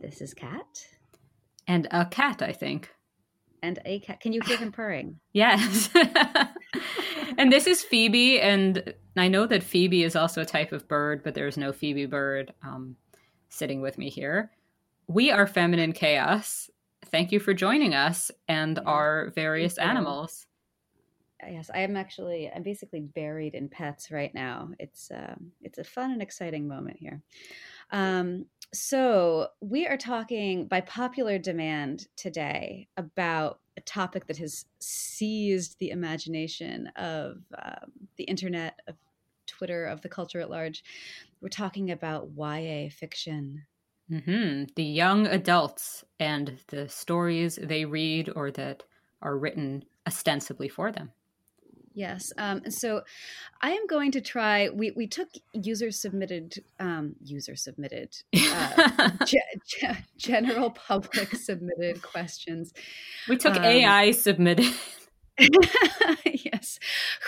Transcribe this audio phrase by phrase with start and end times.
[0.00, 0.86] this is Kat.
[1.66, 2.90] And a cat, I think.
[3.62, 4.20] And a cat.
[4.20, 5.20] Can you hear him purring?
[5.32, 5.90] Yes.
[7.38, 11.22] and this is Phoebe, and I know that Phoebe is also a type of bird,
[11.22, 12.96] but there's no Phoebe bird um,
[13.48, 14.50] sitting with me here.
[15.08, 16.70] We are Feminine Chaos.
[17.06, 20.46] Thank you for joining us and our various animals.
[21.46, 22.50] Yes, I am actually.
[22.54, 24.70] I'm basically buried in pets right now.
[24.78, 27.22] It's um, it's a fun and exciting moment here.
[27.92, 28.46] Um,
[28.78, 35.90] so, we are talking by popular demand today about a topic that has seized the
[35.90, 38.96] imagination of um, the internet, of
[39.46, 40.84] Twitter, of the culture at large.
[41.40, 43.64] We're talking about YA fiction.
[44.10, 44.64] Mm-hmm.
[44.76, 48.84] The young adults and the stories they read or that
[49.22, 51.12] are written ostensibly for them.
[51.96, 52.30] Yes.
[52.36, 53.04] Um, so
[53.62, 54.68] I am going to try.
[54.68, 62.74] We, we took user submitted, um, user submitted, uh, ge- ge- general public submitted questions.
[63.30, 64.74] We took um, AI submitted.
[66.26, 66.78] yes.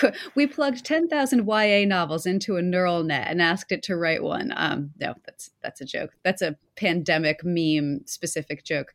[0.35, 4.53] We plugged 10,000 YA novels into a neural net and asked it to write one.
[4.55, 6.13] Um, no, that's that's a joke.
[6.23, 8.93] That's a pandemic meme specific joke.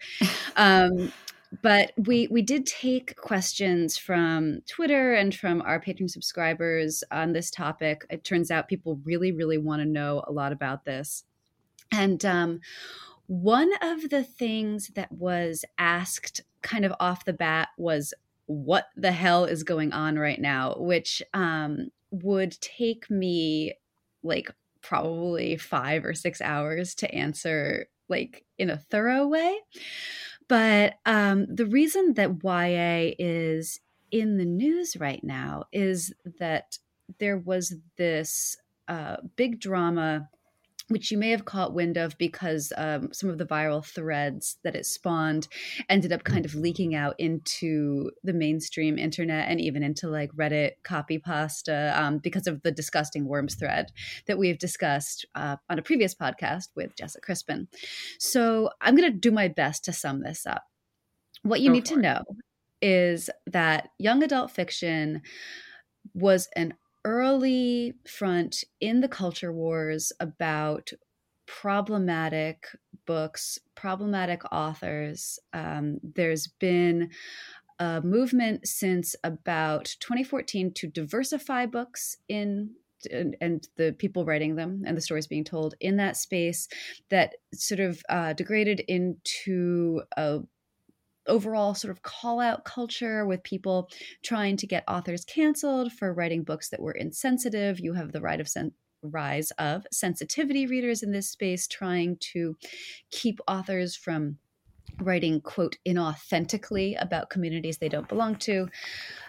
[0.56, 1.12] Um,
[1.62, 7.52] but we we did take questions from Twitter and from our patron subscribers on this
[7.52, 8.06] topic.
[8.10, 11.24] It turns out people really really want to know a lot about this,
[11.92, 12.60] and um,
[13.28, 18.14] one of the things that was asked kind of off the bat was
[18.46, 23.74] what the hell is going on right now, which um, would take me
[24.24, 29.58] like probably five or six hours to answer like in a thorough way.
[30.48, 33.80] But um, the reason that YA is
[34.12, 36.78] in the news right now is that
[37.20, 40.30] there was this uh, big drama
[40.90, 44.76] which you may have caught wind of because um, some of the viral threads that
[44.76, 45.48] it spawned
[45.90, 50.72] ended up kind of leaking out into the mainstream internet and even into like Reddit
[50.84, 53.92] copy pasta um, because of the disgusting worms thread
[54.28, 57.68] that we've discussed uh, on a previous podcast with Jessica Crispin.
[58.20, 60.64] So I'm going to do my best to sum this up.
[61.44, 62.02] What you Go need to it.
[62.02, 62.24] know
[62.82, 65.22] is that young adult fiction
[66.14, 66.74] was an
[67.06, 70.92] early front in the culture wars about
[71.46, 72.68] problematic
[73.06, 75.40] books, problematic authors.
[75.52, 77.12] Um, there's been
[77.80, 82.72] a movement since about 2014 to diversify books in
[83.12, 86.70] and, and, the people writing them and the stories being told in that space
[87.10, 90.40] that sort of uh, degraded into a
[91.28, 93.90] overall sort of call out culture with people
[94.24, 97.80] trying to get authors canceled for writing books that were insensitive.
[97.80, 98.50] You have the right of
[99.04, 102.56] rise of sensitivity readers in this space trying to
[103.12, 104.38] keep authors from
[105.00, 108.68] writing quote inauthentically about communities they don't belong to.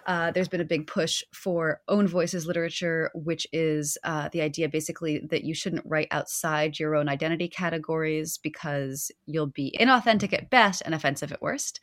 [0.06, 4.68] Uh, there's been a big push for own voices literature which is uh, the idea
[4.68, 10.50] basically that you shouldn't write outside your own identity categories because you'll be inauthentic at
[10.50, 11.80] best and offensive at worst.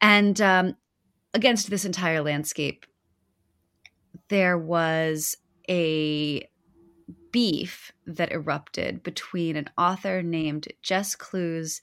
[0.00, 0.76] And um,
[1.34, 2.86] against this entire landscape
[4.28, 5.36] there was
[5.68, 6.48] a
[7.30, 11.80] beef that erupted between an author named Jess Cluess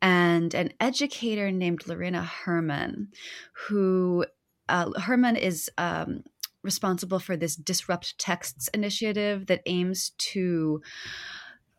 [0.00, 3.08] and an educator named Lorena Germán,
[3.68, 4.24] who
[4.68, 6.22] uh, Germán is um,
[6.62, 10.82] responsible for this Disrupt Texts initiative that aims to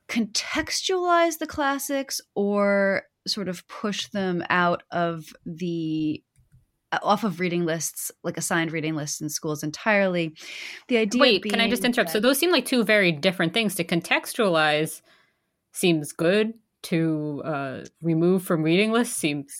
[0.07, 6.23] contextualize the classics or sort of push them out of the
[7.03, 10.35] off of reading lists, like assigned reading lists in schools entirely.
[10.87, 11.21] The idea.
[11.21, 12.09] Wait, can I just interrupt?
[12.09, 13.75] That, so those seem like two very different things.
[13.75, 15.01] To contextualize
[15.73, 16.53] seems good.
[16.83, 19.53] To uh, remove from reading lists seems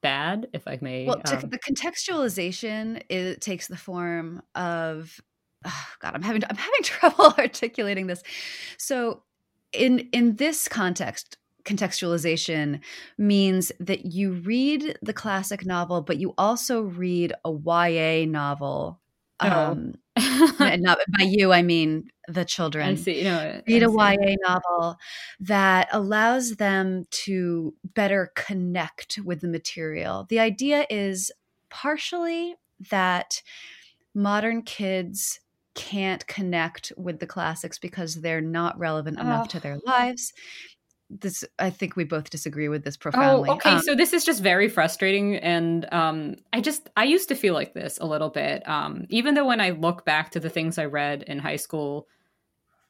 [0.00, 1.06] bad, if I may.
[1.06, 5.20] Well, um, the contextualization it takes the form of.
[5.64, 8.22] Oh God, I'm having I'm having trouble articulating this.
[8.78, 9.22] So,
[9.72, 12.80] in in this context, contextualization
[13.18, 19.00] means that you read the classic novel, but you also read a YA novel.
[19.40, 19.48] Oh.
[19.48, 19.94] Um,
[20.60, 22.88] and not by you, I mean the children.
[22.88, 23.18] I see.
[23.18, 24.96] You know, read a YA novel
[25.40, 30.26] that allows them to better connect with the material.
[30.28, 31.32] The idea is
[31.70, 32.56] partially
[32.90, 33.42] that
[34.14, 35.40] modern kids
[35.74, 39.48] can't connect with the classics because they're not relevant enough oh.
[39.48, 40.34] to their lives
[41.20, 43.48] this i think we both disagree with this profoundly.
[43.48, 47.28] oh okay um, so this is just very frustrating and um i just i used
[47.28, 50.40] to feel like this a little bit um even though when i look back to
[50.40, 52.06] the things i read in high school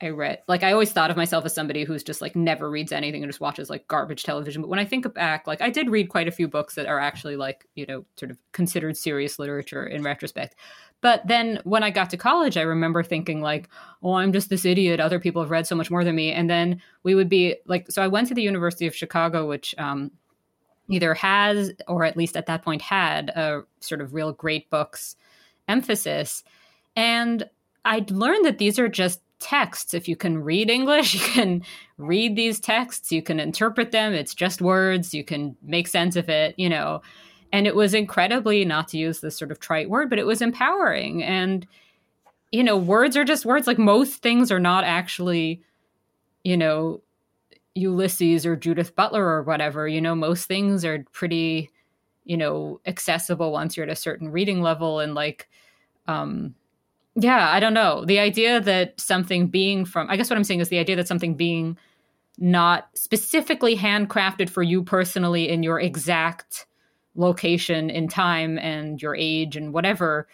[0.02, 0.42] I read.
[0.48, 3.30] Like I always thought of myself as somebody who's just like never reads anything and
[3.30, 4.60] just watches like garbage television.
[4.60, 6.98] But when I think back, like I did read quite a few books that are
[6.98, 10.56] actually like, you know, sort of considered serious literature in retrospect.
[11.00, 13.68] But then when I got to college, I remember thinking like,
[14.02, 15.00] "Oh, I'm just this idiot.
[15.00, 17.90] Other people have read so much more than me." And then we would be like,
[17.90, 20.12] so I went to the University of Chicago, which um,
[20.88, 25.16] either has or at least at that point had a sort of real great books
[25.68, 26.44] emphasis,
[26.94, 27.48] and
[27.84, 29.92] I'd learned that these are just texts.
[29.92, 31.62] If you can read English, you can
[31.98, 34.14] read these texts, you can interpret them.
[34.14, 37.02] It's just words, you can make sense of it, you know.
[37.52, 40.40] And it was incredibly, not to use this sort of trite word, but it was
[40.40, 41.22] empowering.
[41.22, 41.66] And,
[42.50, 43.66] you know, words are just words.
[43.66, 45.62] Like most things are not actually,
[46.44, 47.02] you know,
[47.74, 49.86] Ulysses or Judith Butler or whatever.
[49.86, 51.70] You know, most things are pretty,
[52.24, 55.48] you know, accessible once you're at a certain reading level and like,
[56.06, 56.54] um,
[57.14, 58.04] yeah, I don't know.
[58.04, 61.08] The idea that something being from, I guess what I'm saying is the idea that
[61.08, 61.76] something being
[62.38, 66.66] not specifically handcrafted for you personally in your exact
[67.14, 70.26] location in time and your age and whatever,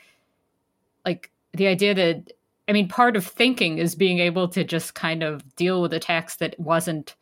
[1.05, 2.33] like the idea that,
[2.69, 5.99] I mean, part of thinking is being able to just kind of deal with a
[5.99, 7.17] text that wasn't,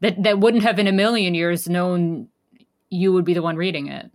[0.00, 2.28] that, that wouldn't have in a million years known
[2.90, 4.10] you would be the one reading it.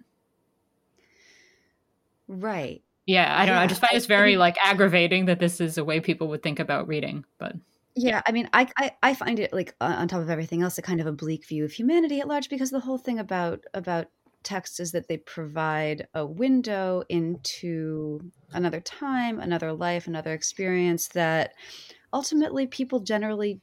[2.28, 2.82] Right
[3.12, 3.64] yeah i don't yeah, know.
[3.64, 6.60] I just find it's very like aggravating that this is a way people would think
[6.60, 7.56] about reading but
[7.96, 10.82] yeah i mean i i, I find it like on top of everything else a
[10.82, 14.08] kind of a bleak view of humanity at large because the whole thing about about
[14.44, 18.20] text is that they provide a window into
[18.54, 21.54] another time another life another experience that
[22.14, 23.62] ultimately people generally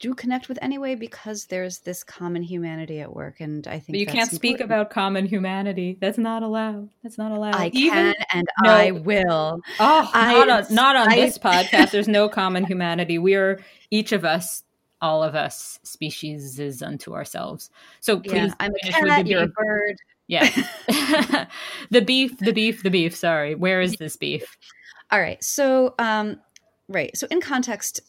[0.00, 3.98] do connect with anyway because there's this common humanity at work and i think but
[3.98, 4.70] you can't speak important.
[4.70, 5.96] about common humanity.
[6.00, 6.88] That's not allowed.
[7.02, 7.56] That's not allowed.
[7.56, 8.70] I Even, can and no.
[8.70, 9.60] i will.
[9.80, 11.90] Oh I, not on, not on I, this podcast.
[11.90, 13.18] There's no common humanity.
[13.18, 13.60] We are
[13.90, 14.62] each of us
[15.00, 17.70] all of us species is unto ourselves.
[18.00, 19.96] So please yeah, i'm a cat you're a bird.
[20.26, 20.48] Yeah.
[21.90, 23.14] The beef the beef the beef.
[23.14, 23.54] Sorry.
[23.54, 24.56] Where is this beef?
[25.10, 25.42] All right.
[25.42, 26.40] So um
[26.88, 27.16] right.
[27.16, 28.00] So in context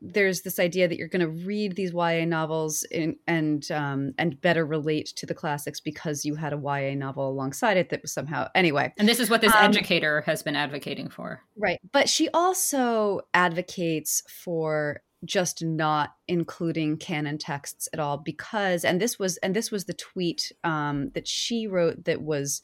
[0.00, 4.40] there's this idea that you're going to read these YA novels in, and um, and
[4.40, 8.12] better relate to the classics because you had a YA novel alongside it that was
[8.12, 8.92] somehow anyway.
[8.96, 11.80] And this is what this um, educator has been advocating for, right?
[11.92, 19.18] But she also advocates for just not including canon texts at all because and this
[19.18, 22.62] was and this was the tweet um, that she wrote that was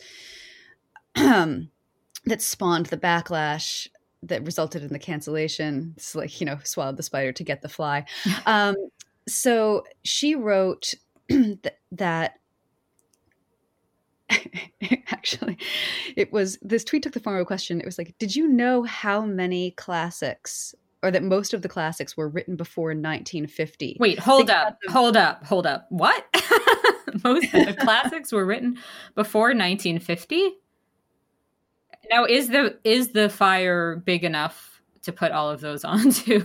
[1.15, 1.69] that
[2.39, 3.89] spawned the backlash
[4.29, 5.95] that resulted in the cancellation.
[5.97, 8.05] It's like, you know, swallowed the spider to get the fly.
[8.47, 8.75] Um,
[9.27, 10.93] so she wrote
[11.29, 12.35] th- that
[15.09, 15.57] actually
[16.17, 17.81] it was this tweet took the form of a question.
[17.81, 22.17] It was like, did you know how many classics or that most of the classics
[22.17, 23.99] were written before 1950?
[24.01, 25.87] Wait, hold Think up, hold up, hold up.
[25.91, 26.25] What?
[27.25, 28.79] most of the classics were written
[29.15, 30.53] before 1950?
[32.11, 36.43] Now, is the is the fire big enough to put all of those onto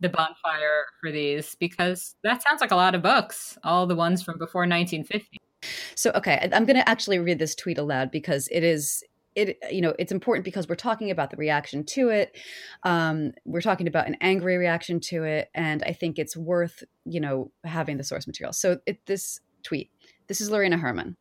[0.00, 1.54] the bonfire for these?
[1.56, 3.58] Because that sounds like a lot of books.
[3.64, 5.38] All the ones from before 1950.
[5.94, 9.02] So, okay, I'm going to actually read this tweet aloud because it is
[9.38, 12.36] it you know it's important because we're talking about the reaction to it
[12.82, 17.20] um, we're talking about an angry reaction to it and i think it's worth you
[17.20, 19.90] know having the source material so it, this tweet
[20.26, 21.14] this is lorena germán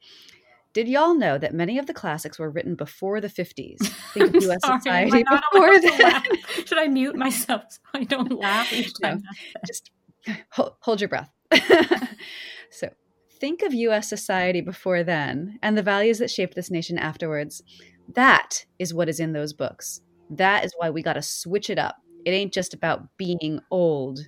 [0.78, 3.80] did y'all know that many of the classics were written before the 50s?
[4.14, 4.60] Think of U.S.
[4.62, 6.24] Sorry, society before that.
[6.68, 9.24] Should I mute myself so I don't laugh each time?
[9.24, 9.90] No, just
[10.52, 11.32] hold, hold your breath.
[12.70, 12.90] so,
[13.40, 14.08] think of U.S.
[14.08, 17.64] society before then and the values that shaped this nation afterwards.
[18.14, 20.02] That is what is in those books.
[20.30, 21.96] That is why we got to switch it up.
[22.24, 24.20] It ain't just about being old.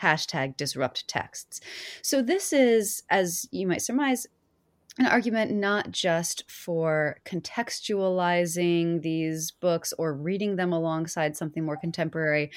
[0.00, 1.60] Hashtag disrupt texts.
[2.02, 4.26] So, this is, as you might surmise,
[4.98, 12.50] an argument not just for contextualizing these books or reading them alongside something more contemporary,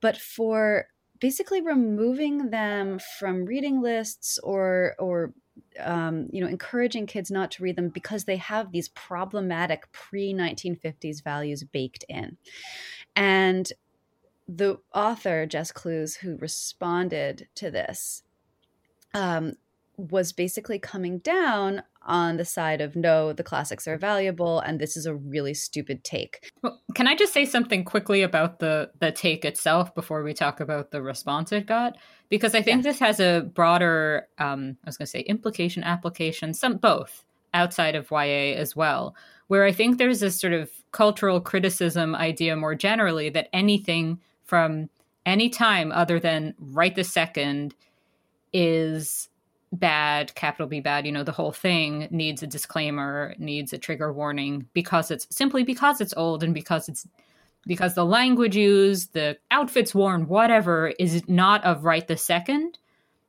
[0.00, 0.88] but for
[1.20, 5.32] basically removing them from reading lists or or
[5.78, 10.34] um, you know encouraging kids not to read them because they have these problematic pre
[10.34, 12.36] 1950s values baked in.
[13.16, 13.72] And
[14.46, 18.22] the author jess Cluess, who responded to this
[19.14, 19.54] um,
[20.08, 24.96] was basically coming down on the side of no, the classics are valuable, and this
[24.96, 26.50] is a really stupid take.
[26.62, 30.60] Well, can I just say something quickly about the the take itself before we talk
[30.60, 31.96] about the response it got?
[32.28, 32.90] Because I think yeah.
[32.90, 37.94] this has a broader, um, I was going to say, implication, application, some both outside
[37.94, 39.14] of YA as well.
[39.48, 44.88] Where I think there's this sort of cultural criticism idea more generally that anything from
[45.26, 47.74] any time other than right the second
[48.52, 49.28] is
[49.72, 54.12] bad, capital B bad, you know, the whole thing needs a disclaimer, needs a trigger
[54.12, 57.06] warning because it's simply because it's old and because it's
[57.66, 62.78] because the language used, the outfits worn, whatever is not of right the second.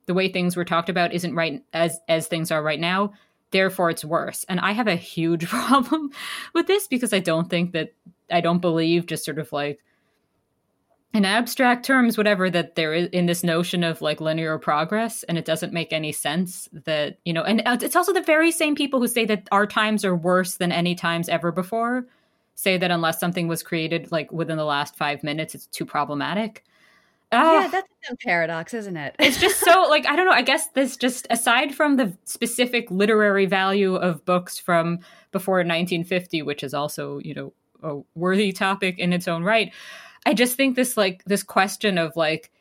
[0.08, 3.14] The way things were talked about isn't right as as things are right now.
[3.52, 4.46] Therefore, it's worse.
[4.48, 6.12] And I have a huge problem
[6.54, 7.94] with this because I don't think that
[8.32, 9.80] I don't believe just sort of like
[11.14, 15.38] in abstract terms, whatever, that there is in this notion of like linear progress, and
[15.38, 18.76] it doesn't make any sense that, you know, and uh, it's also the very same
[18.76, 22.06] people who say that our times are worse than any times ever before
[22.56, 26.64] say that unless something was created like within the last five minutes, it's too problematic.
[27.34, 27.62] Ah.
[27.62, 29.16] yeah, that's a paradox, isn't it?
[29.18, 30.34] it's just so like I don't know.
[30.34, 35.00] I guess this just aside from the specific literary value of books from
[35.32, 37.54] before 1950, which is also you know
[37.84, 39.72] a worthy topic in its own right.
[40.26, 42.52] I just think this like this question of like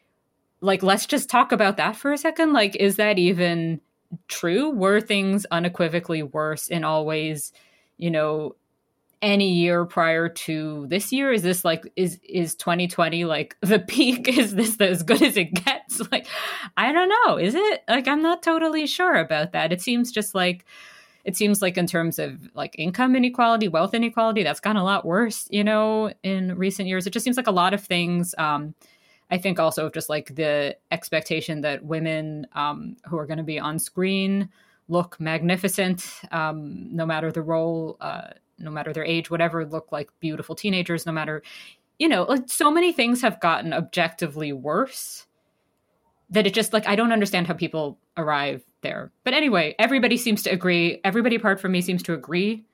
[0.60, 2.52] like let's just talk about that for a second.
[2.52, 3.80] Like, is that even
[4.28, 4.70] true?
[4.70, 7.52] Were things unequivocally worse in all ways?
[7.96, 8.56] You know,
[9.22, 11.32] any year prior to this year?
[11.32, 14.28] Is this like is is 2020 like the peak?
[14.28, 16.00] Is this as good as it gets?
[16.10, 16.26] Like,
[16.76, 17.36] I don't know.
[17.36, 17.82] Is it?
[17.88, 19.72] Like, I'm not totally sure about that.
[19.72, 20.64] It seems just like
[21.24, 25.04] it seems like in terms of like income inequality, wealth inequality, that's gotten a lot
[25.04, 27.06] worse, you know, in recent years.
[27.06, 28.34] It just seems like a lot of things.
[28.38, 28.74] Um,
[29.30, 33.44] I think also of just like the expectation that women um, who are going to
[33.44, 34.48] be on screen
[34.88, 37.96] look magnificent, um, no matter the role.
[38.00, 41.42] Uh, no matter their age, whatever, look like beautiful teenagers, no matter,
[41.98, 45.26] you know, like so many things have gotten objectively worse
[46.30, 49.10] that it just like I don't understand how people arrive there.
[49.24, 51.00] But anyway, everybody seems to agree.
[51.04, 52.64] Everybody apart from me seems to agree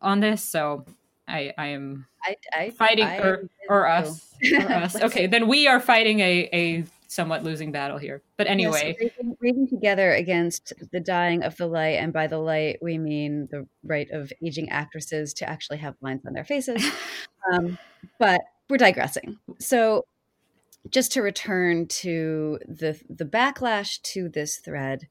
[0.00, 0.42] on this.
[0.42, 0.84] So
[1.28, 4.96] I, I am I, I fighting I, or or us or us.
[4.96, 8.22] okay, then we are fighting a a somewhat losing battle here.
[8.36, 12.78] But anyway, yes, raving, together against the dying of the light, and by the light
[12.82, 16.84] we mean the right of aging actresses to actually have lines on their faces.
[17.52, 17.78] um,
[18.18, 19.38] but we're digressing.
[19.58, 20.06] So,
[20.90, 25.08] just to return to the the backlash to this thread,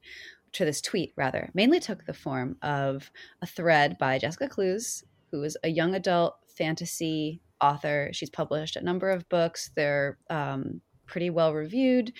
[0.52, 3.10] to this tweet rather, mainly took the form of
[3.40, 8.10] a thread by Jessica Cluess, who is a young adult fantasy author.
[8.12, 9.70] She's published a number of books.
[9.74, 12.12] They're um, pretty well reviewed.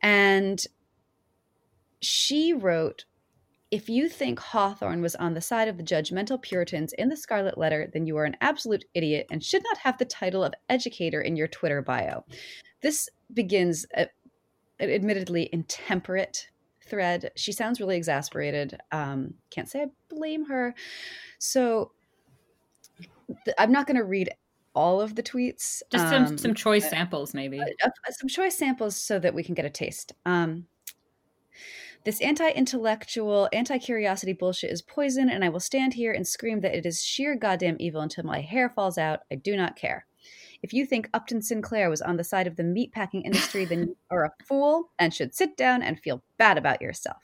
[0.00, 0.64] And
[2.00, 3.04] she wrote
[3.70, 7.56] if you think Hawthorne was on the side of the judgmental Puritans in the Scarlet
[7.56, 11.20] Letter, then you are an absolute idiot and should not have the title of educator
[11.20, 12.24] in your Twitter bio.
[12.82, 14.08] This begins a,
[14.80, 16.48] an admittedly intemperate
[16.84, 17.30] thread.
[17.36, 18.76] She sounds really exasperated.
[18.90, 20.74] Um, can't say I blame her.
[21.38, 21.92] So
[23.44, 24.30] th- I'm not going to read
[24.74, 25.82] all of the tweets.
[25.90, 27.60] Just some um, some choice uh, samples, maybe.
[27.60, 30.12] Uh, some choice samples so that we can get a taste.
[30.26, 30.66] Um,
[32.04, 36.86] this anti-intellectual, anti-curiosity bullshit is poison, and I will stand here and scream that it
[36.86, 39.20] is sheer goddamn evil until my hair falls out.
[39.30, 40.06] I do not care.
[40.62, 43.96] If you think Upton Sinclair was on the side of the meatpacking industry, then you
[44.10, 47.22] are a fool and should sit down and feel bad about yourself.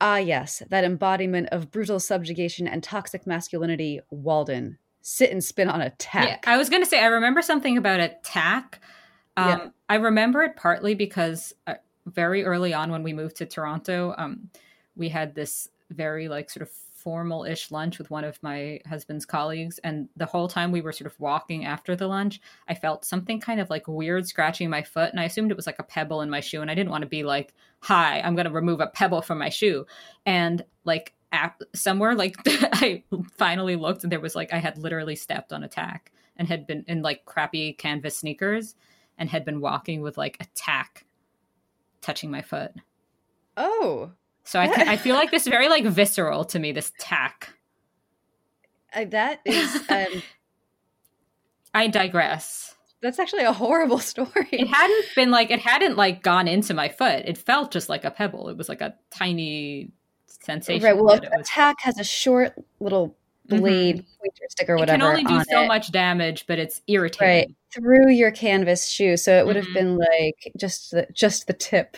[0.00, 5.80] Ah, yes, that embodiment of brutal subjugation and toxic masculinity, Walden sit and spin on
[5.80, 6.44] a tack.
[6.44, 8.80] Yeah, I was going to say, I remember something about a tack.
[9.36, 9.68] Um, yeah.
[9.88, 11.74] I remember it partly because uh,
[12.14, 14.50] very early on when we moved to Toronto, um,
[14.96, 19.78] we had this very like sort of formal-ish lunch with one of my husband's colleagues
[19.78, 23.38] and the whole time we were sort of walking after the lunch i felt something
[23.40, 26.20] kind of like weird scratching my foot and i assumed it was like a pebble
[26.22, 28.80] in my shoe and i didn't want to be like hi i'm going to remove
[28.80, 29.86] a pebble from my shoe.
[30.26, 33.02] And like app somewhere like i
[33.36, 36.66] finally looked and there was like i had literally stepped on a tack and had
[36.66, 38.74] been in like crappy canvas sneakers
[39.18, 41.04] and had been walking with like a tack
[42.00, 42.72] touching my foot
[43.56, 44.12] oh
[44.44, 47.54] so i, I feel like this is very like visceral to me this tack
[48.94, 50.22] uh, that is um,
[51.74, 54.48] i digress that's actually a horrible story.
[54.50, 57.22] It hadn't been like it hadn't like gone into my foot.
[57.26, 58.48] It felt just like a pebble.
[58.48, 59.92] It was like a tiny
[60.26, 60.84] sensation.
[60.84, 60.96] Right.
[60.96, 63.16] Well, a tack has a short little
[63.48, 64.20] blade mm-hmm.
[64.20, 64.96] pointer stick or whatever.
[64.96, 65.68] It can only do so it.
[65.68, 67.48] much damage, but it's irritating.
[67.48, 69.74] Right through your canvas shoe, so it would have mm-hmm.
[69.74, 71.96] been like just the just the tip.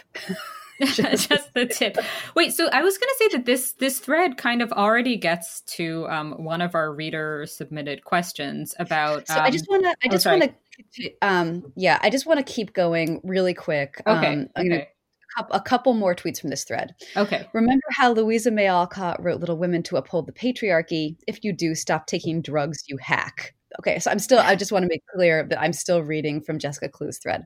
[0.80, 0.96] just,
[1.28, 1.98] just the tip.
[2.34, 5.60] Wait, so I was going to say that this this thread kind of already gets
[5.62, 9.28] to um, one of our reader submitted questions about.
[9.28, 9.94] So I just want to.
[10.02, 10.52] I just oh, want
[10.94, 11.12] to.
[11.22, 14.02] Um, yeah, I just want to keep going really quick.
[14.06, 14.26] Okay.
[14.26, 14.88] Um, okay.
[15.36, 16.94] Gonna, a couple more tweets from this thread.
[17.16, 17.46] Okay.
[17.52, 21.16] Remember how Louisa May Alcott wrote Little Women to uphold the patriarchy?
[21.26, 23.54] If you do, stop taking drugs, you hack.
[23.78, 24.40] okay, so I'm still.
[24.40, 27.44] I just want to make clear that I'm still reading from Jessica Clue's thread.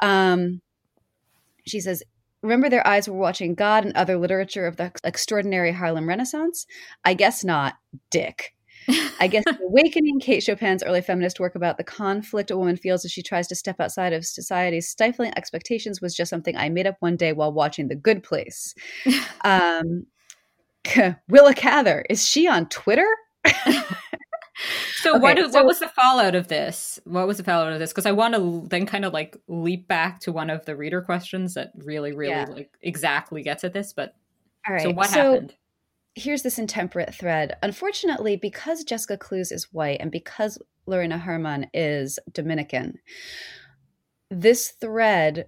[0.00, 0.60] Um,
[1.66, 2.02] she says.
[2.42, 6.66] Remember, their eyes were watching God and other literature of the extraordinary Harlem Renaissance?
[7.04, 7.74] I guess not,
[8.10, 8.52] Dick.
[9.20, 13.12] I guess awakening Kate Chopin's early feminist work about the conflict a woman feels as
[13.12, 16.96] she tries to step outside of society's stifling expectations was just something I made up
[17.00, 18.74] one day while watching The Good Place.
[19.44, 20.06] Um,
[21.28, 23.08] Willa Cather, is she on Twitter?
[23.44, 23.52] so
[25.16, 27.00] okay, what so, what was the fallout of this?
[27.04, 27.90] What was the fallout of this?
[27.90, 31.02] Because I want to then kind of like leap back to one of the reader
[31.02, 32.46] questions that really, really yeah.
[32.48, 33.92] like exactly gets at this.
[33.92, 34.14] But
[34.66, 35.54] all right, so what so, happened?
[36.14, 37.56] Here's this intemperate thread.
[37.62, 42.98] Unfortunately, because Jessica Cluess is white and because Lorena Germán is Dominican,
[44.30, 45.46] this thread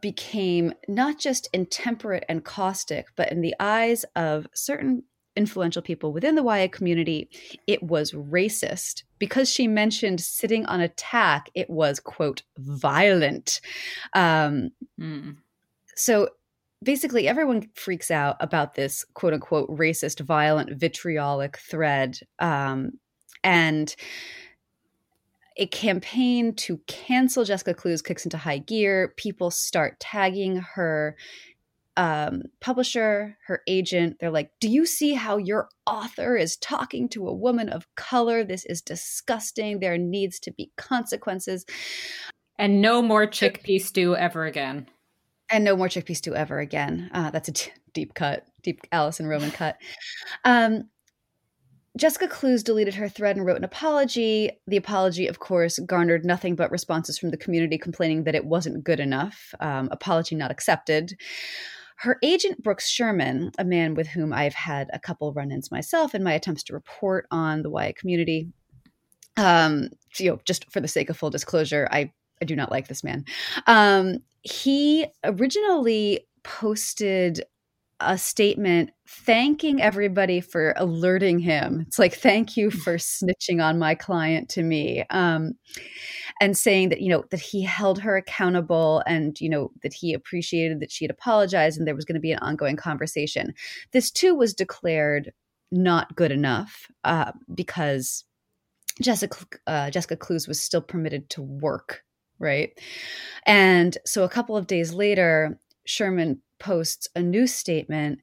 [0.00, 5.02] became not just intemperate and caustic, but in the eyes of certain
[5.36, 7.28] influential people within the YA community,
[7.66, 9.02] it was racist.
[9.18, 13.60] Because she mentioned sitting on a tack, it was, quote, violent.
[14.14, 14.70] Um,
[15.00, 15.36] mm.
[15.94, 16.30] So
[16.86, 22.18] basically everyone freaks out about this quote unquote racist, violent, vitriolic thread.
[22.38, 22.92] Um,
[23.44, 23.94] and
[25.58, 29.12] a campaign to cancel Jessica Cluess kicks into high gear.
[29.16, 31.16] People start tagging her
[31.96, 34.18] um, publisher, her agent.
[34.20, 38.44] They're like, Do you see how your author is talking to a woman of color?
[38.44, 39.80] This is disgusting.
[39.80, 41.64] There needs to be consequences.
[42.58, 44.88] And no more chickpea stew ever again
[45.50, 47.10] and no more chickpea stew ever again.
[47.12, 49.76] Uh, that's a t- deep cut, deep Alison Roman cut.
[50.44, 50.88] Um,
[51.96, 54.50] Jessica Cluess deleted her thread and wrote an apology.
[54.66, 58.84] The apology, of course, garnered nothing but responses from the community complaining that it wasn't
[58.84, 59.54] good enough.
[59.60, 61.16] Um, apology not accepted.
[61.96, 66.14] Her agent, Brooks Sherman, a man with whom I've had a couple run ins myself
[66.14, 68.48] in my attempts to report on the YA community,
[69.38, 69.88] um,
[70.18, 73.02] you know, just for the sake of full disclosure, I I do not like this
[73.02, 73.24] man.
[73.66, 77.44] Um, he originally posted
[78.00, 81.84] a statement thanking everybody for alerting him.
[81.86, 85.04] It's like, thank you for snitching on my client to me.
[85.10, 85.54] Um,
[86.40, 90.12] and saying that, you know, that he held her accountable and, you know, that he
[90.12, 93.54] appreciated that she had apologized and there was going to be an ongoing conversation.
[93.92, 95.32] This too was declared
[95.72, 98.24] not good enough uh, because
[99.00, 102.02] Jessica, uh, Jessica Cluess was still permitted to work
[102.38, 102.78] right?
[103.46, 108.20] And so a couple of days later, Sherman posts a new statement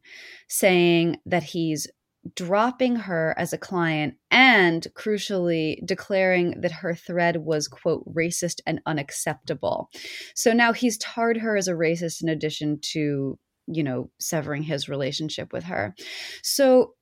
[0.47, 1.87] saying that he's
[2.35, 8.79] dropping her as a client and crucially declaring that her thread was quote racist and
[8.85, 9.89] unacceptable
[10.33, 14.87] so now he's tarred her as a racist in addition to you know severing his
[14.87, 15.93] relationship with her
[16.41, 16.93] so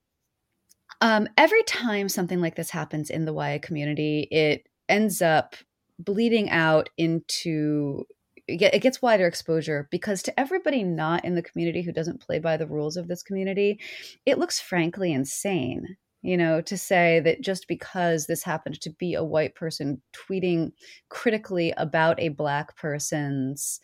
[1.02, 5.56] um, every time something like this happens in the YA community it ends up
[5.99, 8.06] bleeding out into
[8.47, 12.58] it gets wider exposure because to everybody not in the community who doesn't play by
[12.58, 13.80] the rules of this community,
[14.25, 15.97] it looks frankly insane.
[16.23, 20.71] You know, to say that just because this happened to be a white person tweeting
[21.10, 23.80] critically about a black person's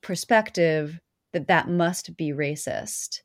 [0.00, 1.00] perspective,
[1.32, 3.20] that that must be racist.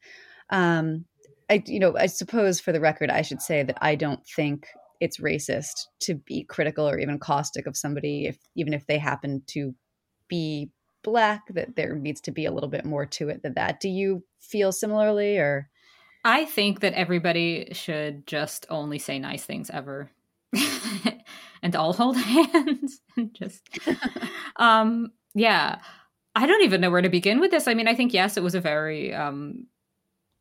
[0.50, 1.06] Um,
[1.50, 4.68] I, you know, I suppose for the record, I should say that I don't think
[5.00, 9.44] it's racist to be critical or even caustic of somebody if even if they happen
[9.48, 9.74] to
[10.28, 10.70] be
[11.06, 13.80] black that there needs to be a little bit more to it than that.
[13.80, 15.70] Do you feel similarly or?
[16.26, 20.10] I think that everybody should just only say nice things ever
[21.62, 23.62] and all hold hands and just
[24.58, 25.78] um yeah.
[26.38, 27.68] I don't even know where to begin with this.
[27.68, 29.68] I mean i think yes it was a very um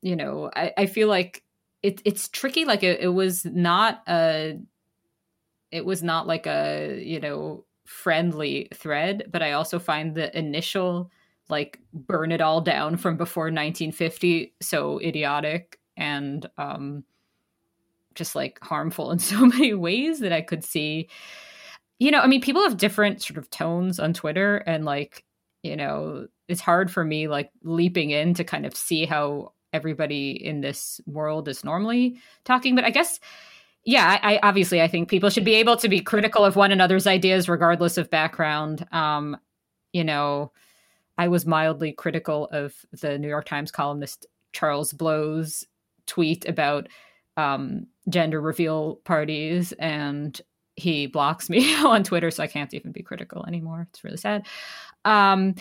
[0.01, 1.43] you know i, I feel like
[1.85, 4.59] it, it's tricky like it, it was not a
[5.70, 11.11] it was not like a you know friendly thread but i also find the initial
[11.51, 17.05] like burn it all down from before 1950 so idiotic and um
[18.14, 21.09] just like harmful in so many ways that i could see.
[21.99, 25.25] You know i mean people have different sort of tones on twitter and like
[25.62, 30.30] you know it's hard for me like leaping in to kind of see how everybody
[30.30, 32.74] in this world is normally talking.
[32.74, 33.20] But I guess,
[33.84, 36.72] yeah, I, I, obviously I think people should be able to be critical of one
[36.72, 38.87] another's ideas regardless of background.
[38.92, 39.37] Um,
[39.92, 40.52] you know,
[41.18, 45.64] I was mildly critical of the New York Times columnist Charles Blow's
[46.06, 46.88] tweet about
[47.37, 50.40] um, gender reveal parties and
[50.76, 53.87] he blocks me on Twitter, so I can't even be critical anymore.
[53.90, 54.46] It's really sad.
[55.04, 55.54] Um,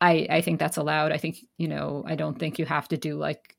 [0.00, 1.12] I I think that's allowed.
[1.12, 3.56] I think you know I don't think you have to do like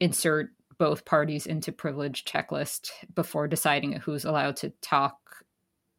[0.00, 5.16] insert both parties into privilege checklist before deciding who's allowed to talk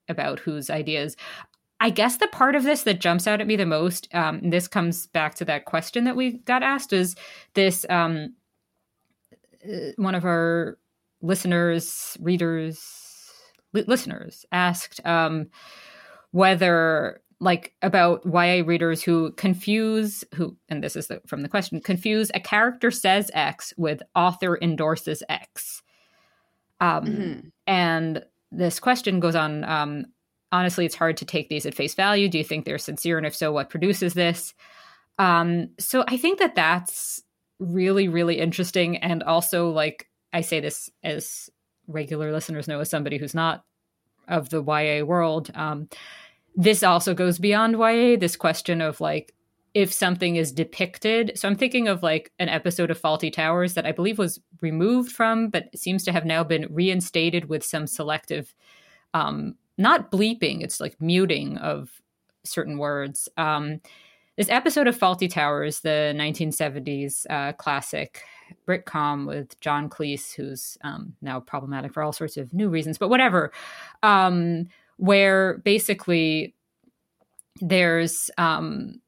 [0.09, 1.15] about whose ideas.
[1.79, 4.67] I guess the part of this that jumps out at me the most, um, this
[4.67, 7.15] comes back to that question that we got asked, is
[7.55, 8.35] this um,
[9.65, 10.77] uh, one of our
[11.21, 13.31] listeners, readers,
[13.73, 15.49] li- listeners asked um,
[16.31, 21.79] whether like about YA readers who confuse who and this is the, from the question
[21.81, 25.81] confuse a character says X with author endorses X.
[26.79, 27.47] Um, mm-hmm.
[27.65, 29.63] And this question goes on.
[29.63, 30.05] Um,
[30.51, 32.29] honestly, it's hard to take these at face value.
[32.29, 34.53] Do you think they're sincere, and if so, what produces this?
[35.17, 37.21] Um, so I think that that's
[37.59, 41.49] really, really interesting, and also like I say this as
[41.87, 43.63] regular listeners know, as somebody who's not
[44.27, 45.51] of the YA world.
[45.55, 45.89] Um,
[46.55, 49.33] this also goes beyond YA, this question of like
[49.73, 51.31] if something is depicted.
[51.35, 55.11] So I'm thinking of like an episode of Fawlty Towers that I believe was removed
[55.11, 58.53] from, but seems to have now been reinstated with some selective,
[59.15, 61.89] um, not bleeping, it's like muting of
[62.43, 63.27] certain words.
[63.35, 63.81] Um,
[64.37, 68.21] this episode of Fawlty Towers, the 1970s uh, classic
[68.67, 73.09] Britcom with John Cleese, who's um, now problematic for all sorts of new reasons, but
[73.09, 73.51] whatever.
[74.03, 76.55] Um, where basically
[77.61, 79.01] there's um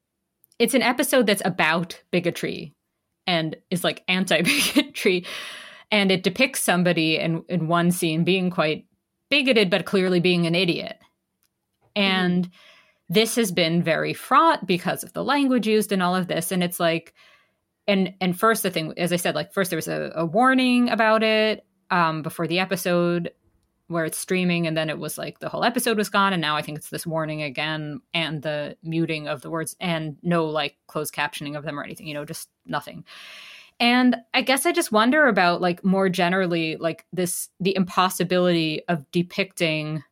[0.58, 2.74] it's an episode that's about bigotry
[3.26, 5.26] and is like anti-bigotry.
[5.90, 8.86] And it depicts somebody in in one scene being quite
[9.30, 10.98] bigoted but clearly being an idiot.
[11.94, 13.14] And mm-hmm.
[13.14, 16.52] this has been very fraught because of the language used and all of this.
[16.52, 17.14] And it's like
[17.86, 20.88] and and first the thing as i said like first there was a, a warning
[20.88, 23.30] about it um, before the episode
[23.88, 26.56] where it's streaming and then it was like the whole episode was gone and now
[26.56, 30.76] i think it's this warning again and the muting of the words and no like
[30.86, 33.04] closed captioning of them or anything you know just nothing.
[33.78, 39.10] And i guess i just wonder about like more generally like this the impossibility of
[39.10, 40.02] depicting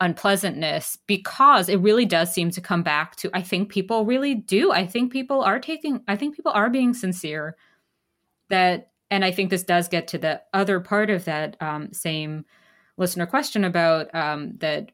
[0.00, 4.72] unpleasantness because it really does seem to come back to i think people really do.
[4.72, 7.56] I think people are taking i think people are being sincere
[8.48, 12.44] that and i think this does get to the other part of that um, same
[12.98, 14.90] listener question about um, that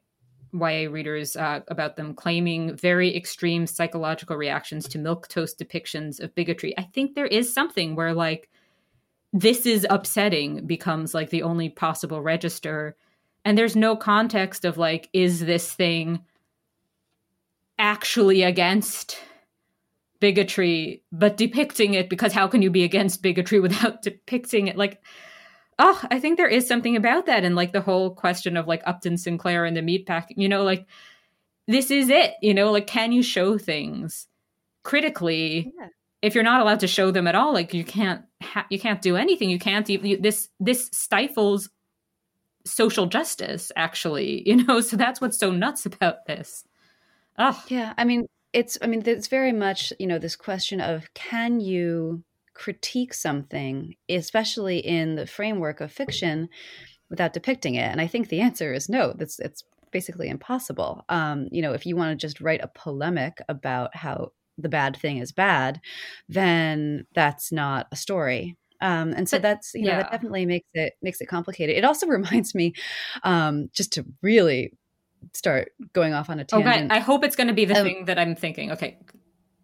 [0.53, 6.77] YA readers uh, about them claiming very extreme psychological reactions to milquetoast depictions of bigotry.
[6.77, 8.49] I think there is something where like
[9.33, 12.95] this is upsetting becomes like the only possible register,
[13.43, 16.23] and there's no context of like is this thing
[17.77, 19.17] actually against
[20.21, 25.01] bigotry but depicting it because how can you be against bigotry without depicting it like
[25.79, 27.43] oh, I think there is something about that.
[27.43, 30.63] And like the whole question of like Upton Sinclair and the meat pack, you know,
[30.63, 30.85] like
[31.67, 34.27] this is it, you know, like can you show things
[34.83, 35.73] critically?
[35.77, 35.87] Yeah.
[36.21, 39.01] If you're not allowed to show them at all, like you can't, ha- you can't
[39.01, 39.49] do anything.
[39.49, 41.69] You can't even, you, this, this stifles
[42.65, 44.81] social justice actually, you know?
[44.81, 46.63] So that's what's so nuts about this.
[47.37, 47.61] Oh.
[47.67, 47.93] Yeah.
[47.97, 52.23] I mean, it's, I mean, it's very much, you know, this question of can you
[52.55, 56.49] critique something, especially in the framework of fiction,
[57.09, 57.91] without depicting it?
[57.91, 59.13] And I think the answer is no.
[59.15, 61.05] That's it's basically impossible.
[61.07, 64.97] Um, you know, if you want to just write a polemic about how the bad
[64.97, 65.79] thing is bad,
[66.27, 68.57] then that's not a story.
[68.81, 70.03] Um, and so that's you know yeah.
[70.03, 71.77] that definitely makes it makes it complicated.
[71.77, 72.73] It also reminds me,
[73.23, 74.73] um, just to really
[75.33, 76.91] start going off on a tangent.
[76.91, 78.71] Okay, I hope it's going to be the um, thing that I'm thinking.
[78.73, 78.97] Okay,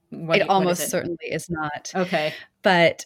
[0.10, 0.90] what, it almost it?
[0.90, 1.92] certainly is not.
[1.96, 2.34] Okay.
[2.62, 3.06] But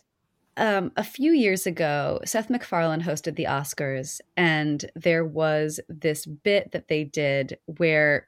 [0.57, 6.71] um, a few years ago, Seth MacFarlane hosted the Oscars, and there was this bit
[6.71, 8.27] that they did where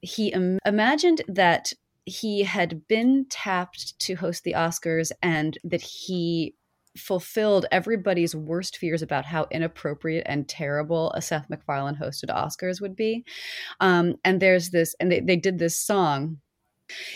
[0.00, 1.72] he Im- imagined that
[2.04, 6.54] he had been tapped to host the Oscars and that he
[6.96, 12.96] fulfilled everybody's worst fears about how inappropriate and terrible a Seth MacFarlane hosted Oscars would
[12.96, 13.24] be.
[13.80, 16.40] Um, and there's this, and they, they did this song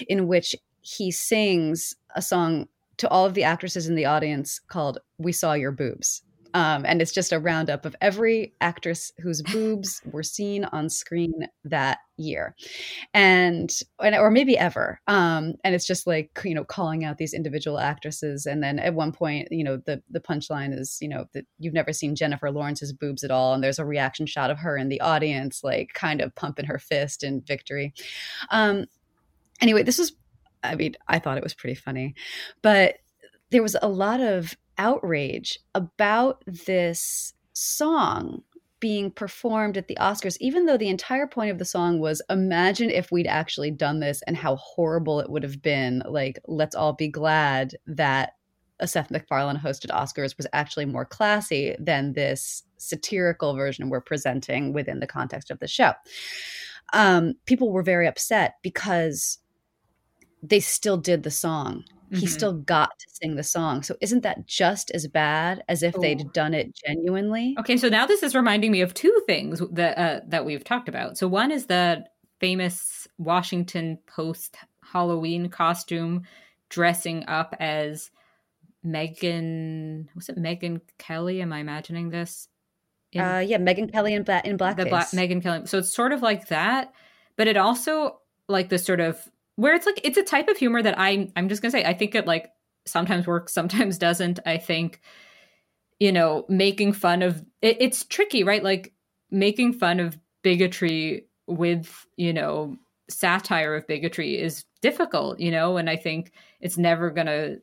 [0.08, 4.98] in which he sings a song to all of the actresses in the audience called
[5.18, 6.22] We Saw Your Boobs.
[6.54, 11.48] Um, and it's just a roundup of every actress whose boobs were seen on screen
[11.64, 12.54] that year.
[13.14, 15.00] And, and or maybe ever.
[15.06, 18.46] Um, and it's just like you know calling out these individual actresses.
[18.46, 21.74] And then at one point you know the the punchline is you know that you've
[21.74, 23.54] never seen jennifer lawrence's boobs at all.
[23.54, 26.78] And there's a reaction shot of her in the audience like kind of pumping her
[26.78, 27.94] fist in victory.
[28.50, 28.86] Um,
[29.60, 30.12] anyway this was
[30.62, 32.14] I mean, I thought it was pretty funny.
[32.62, 32.96] But
[33.50, 38.42] there was a lot of outrage about this song
[38.80, 42.90] being performed at the Oscars, even though the entire point of the song was imagine
[42.90, 46.02] if we'd actually done this and how horrible it would have been.
[46.04, 48.32] Like, let's all be glad that
[48.80, 54.72] a Seth MacFarlane hosted Oscars was actually more classy than this satirical version we're presenting
[54.72, 55.92] within the context of the show.
[56.92, 59.38] Um, people were very upset because
[60.42, 61.84] they still did the song.
[62.06, 62.16] Mm-hmm.
[62.16, 63.82] He still got to sing the song.
[63.82, 66.00] So isn't that just as bad as if Ooh.
[66.00, 67.54] they'd done it genuinely?
[67.58, 70.88] Okay, so now this is reminding me of two things that uh, that we've talked
[70.88, 71.16] about.
[71.16, 72.04] So one is the
[72.38, 76.24] famous Washington Post Halloween costume
[76.68, 78.10] dressing up as
[78.84, 81.40] Megyn was it Megyn Kelly?
[81.40, 82.48] Am I imagining this?
[83.12, 84.76] In, uh, yeah, Megyn Kelly in, black in blackface.
[84.76, 85.66] The black Megyn Kelly.
[85.66, 86.92] So it's sort of like that,
[87.36, 89.18] but it also like the sort of
[89.56, 91.94] where it's like it's a type of humor that I I'm just gonna say I
[91.94, 92.50] think it like
[92.86, 94.40] sometimes works, sometimes doesn't.
[94.46, 95.00] I think
[96.00, 98.62] you know making fun of it, it's tricky, right?
[98.62, 98.92] Like
[99.30, 102.76] making fun of bigotry with you know
[103.08, 107.56] satire of bigotry is difficult, you know, and I think it's never gonna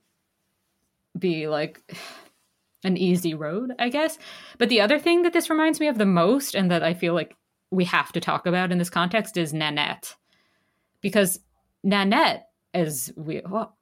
[1.18, 1.82] be like
[2.84, 4.18] an easy road, I guess.
[4.58, 7.14] But the other thing that this reminds me of the most, and that I feel
[7.14, 7.36] like
[7.72, 10.16] we have to talk about in this context, is Nanette.
[11.02, 11.40] Because
[11.84, 13.78] Nanette, as we, well,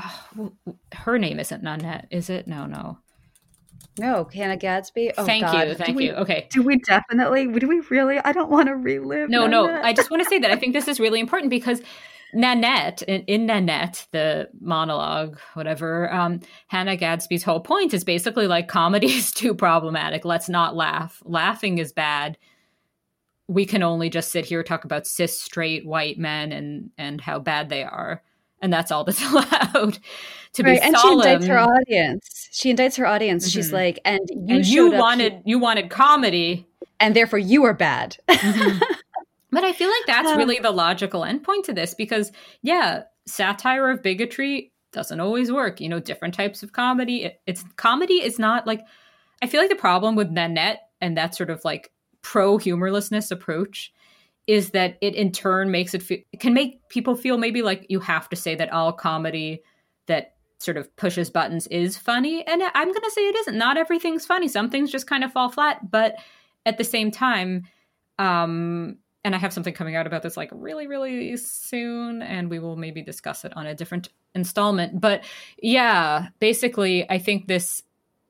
[0.00, 0.52] oh,
[0.92, 2.46] her name isn't Nanette, is it?
[2.46, 2.98] No, no.
[3.98, 5.12] No, Hannah Gadsby.
[5.18, 5.68] Oh, thank God.
[5.68, 6.12] you, thank you.
[6.12, 6.48] Okay.
[6.50, 7.46] Do we definitely?
[7.46, 8.18] Do we really?
[8.18, 9.28] I don't want to relive.
[9.28, 9.82] No, Nanette.
[9.82, 9.82] no.
[9.82, 11.82] I just want to say that I think this is really important because
[12.32, 18.68] Nanette, in, in Nanette, the monologue, whatever, um, Hannah Gadsby's whole point is basically like
[18.68, 20.24] comedy is too problematic.
[20.24, 21.22] Let's not laugh.
[21.24, 22.38] Laughing is bad.
[23.50, 27.38] We can only just sit here talk about cis straight white men and and how
[27.38, 28.22] bad they are,
[28.62, 29.98] and that's all that's allowed
[30.54, 30.74] to right.
[30.74, 30.80] be.
[30.80, 32.48] And she indicts her audience.
[32.52, 33.44] She indicts her audience.
[33.44, 33.58] Mm-hmm.
[33.58, 36.66] She's like, and you, and you wanted you wanted comedy,
[37.00, 38.16] and therefore you are bad.
[38.28, 38.78] Mm-hmm.
[39.52, 42.30] But I feel like that's um, really the logical endpoint to this because,
[42.62, 45.80] yeah, satire of bigotry doesn't always work.
[45.80, 47.24] You know, different types of comedy.
[47.24, 48.82] It, it's comedy is not like,
[49.42, 51.90] I feel like the problem with Nanette and that sort of like
[52.22, 53.92] pro humorlessness approach
[54.46, 57.86] is that it in turn makes it, feel, it can make people feel maybe like
[57.88, 59.62] you have to say that all comedy
[60.06, 62.46] that sort of pushes buttons is funny.
[62.46, 63.56] And I'm going to say it isn't.
[63.56, 64.48] Not everything's funny.
[64.48, 65.90] Some things just kind of fall flat.
[65.90, 66.16] But
[66.66, 67.64] at the same time,
[68.18, 72.58] um, and I have something coming out about this like really, really soon, and we
[72.58, 75.00] will maybe discuss it on a different installment.
[75.00, 75.24] But
[75.62, 77.82] yeah, basically, I think this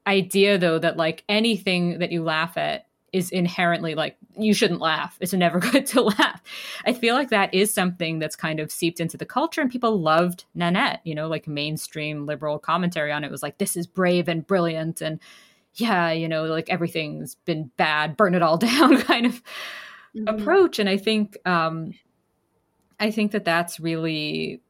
[0.06, 5.16] idea though that like anything that you laugh at is inherently like you shouldn't laugh.
[5.20, 6.42] It's never good to laugh.
[6.84, 10.00] I feel like that is something that's kind of seeped into the culture, and people
[10.00, 11.00] loved Nanette.
[11.04, 15.00] You know, like mainstream liberal commentary on it was like this is brave and brilliant,
[15.00, 15.20] and
[15.74, 19.42] yeah, you know, like everything's been bad, burn it all down, kind of
[20.16, 20.28] mm-hmm.
[20.28, 21.94] approach and i think um
[22.98, 24.60] i think that that's really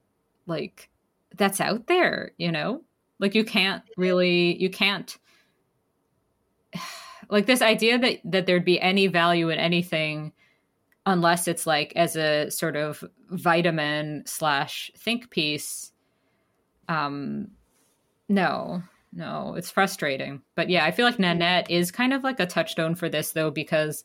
[0.46, 0.88] like
[1.36, 2.82] that's out there you know
[3.18, 5.18] like you can't really you can't
[7.30, 10.32] like this idea that that there'd be any value in anything
[11.06, 15.92] unless it's like as a sort of vitamin slash think piece
[16.88, 17.48] um
[18.28, 20.42] no no it's frustrating.
[20.54, 23.50] But yeah i feel like nanette is kind of like a touchstone for this though
[23.50, 24.04] because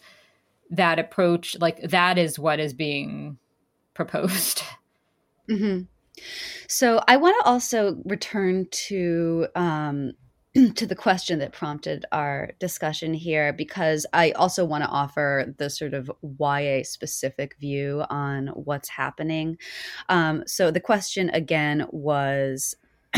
[0.72, 3.38] that approach like that is what is being
[3.94, 4.62] proposed.
[5.48, 5.84] Mm-hmm.
[6.68, 10.14] so i want to also return to um,
[10.76, 15.70] to the question that prompted our discussion here because I also want to offer the
[15.70, 19.58] sort of YA specific view on what's happening.
[20.08, 22.76] Um, so the question again was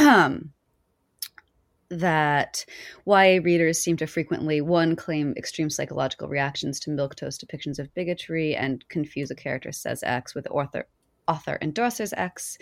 [1.89, 2.65] that
[3.05, 8.55] YA readers seem to frequently, one, claim extreme psychological reactions to milquetoast depictions of bigotry
[8.55, 10.87] and confuse a character says X with author
[11.27, 12.57] author endorses X,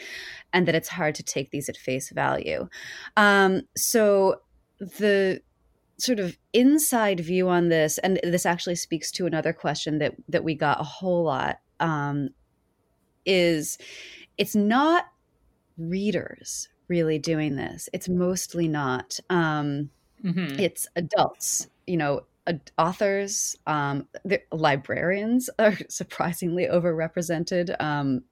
[0.51, 2.67] and that it's hard to take these at face value.
[3.15, 4.41] Um, so
[4.79, 5.41] the
[5.97, 10.43] sort of inside view on this, and this actually speaks to another question that that
[10.43, 12.29] we got a whole lot, um,
[13.25, 13.77] is
[14.37, 15.05] it's not
[15.77, 17.89] readers really doing this.
[17.93, 19.19] It's mostly not.
[19.29, 19.89] Um,
[20.23, 20.59] mm-hmm.
[20.59, 24.07] It's adults, you know, ad- authors, um,
[24.51, 28.23] librarians are surprisingly overrepresented um,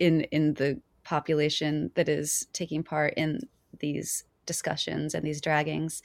[0.00, 3.40] in in the population that is taking part in
[3.80, 6.02] these discussions and these draggings.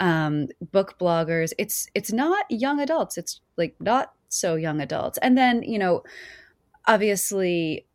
[0.00, 1.52] Um, book bloggers.
[1.58, 3.18] It's it's not young adults.
[3.18, 5.18] It's like not so young adults.
[5.18, 6.02] And then you know,
[6.86, 7.86] obviously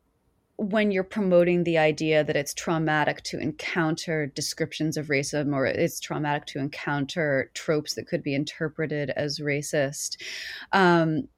[0.59, 6.01] when you're promoting the idea that it's traumatic to encounter descriptions of racism or it's
[6.01, 10.17] traumatic to encounter tropes that could be interpreted as racist
[10.73, 11.29] um,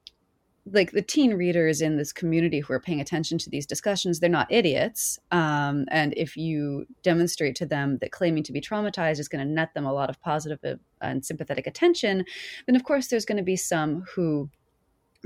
[0.70, 4.30] like the teen readers in this community who are paying attention to these discussions they're
[4.30, 9.28] not idiots um, and if you demonstrate to them that claiming to be traumatized is
[9.28, 10.18] going to net them a lot of
[10.64, 12.24] uh, and sympathetic attention
[12.66, 14.48] then of course there's going to be some who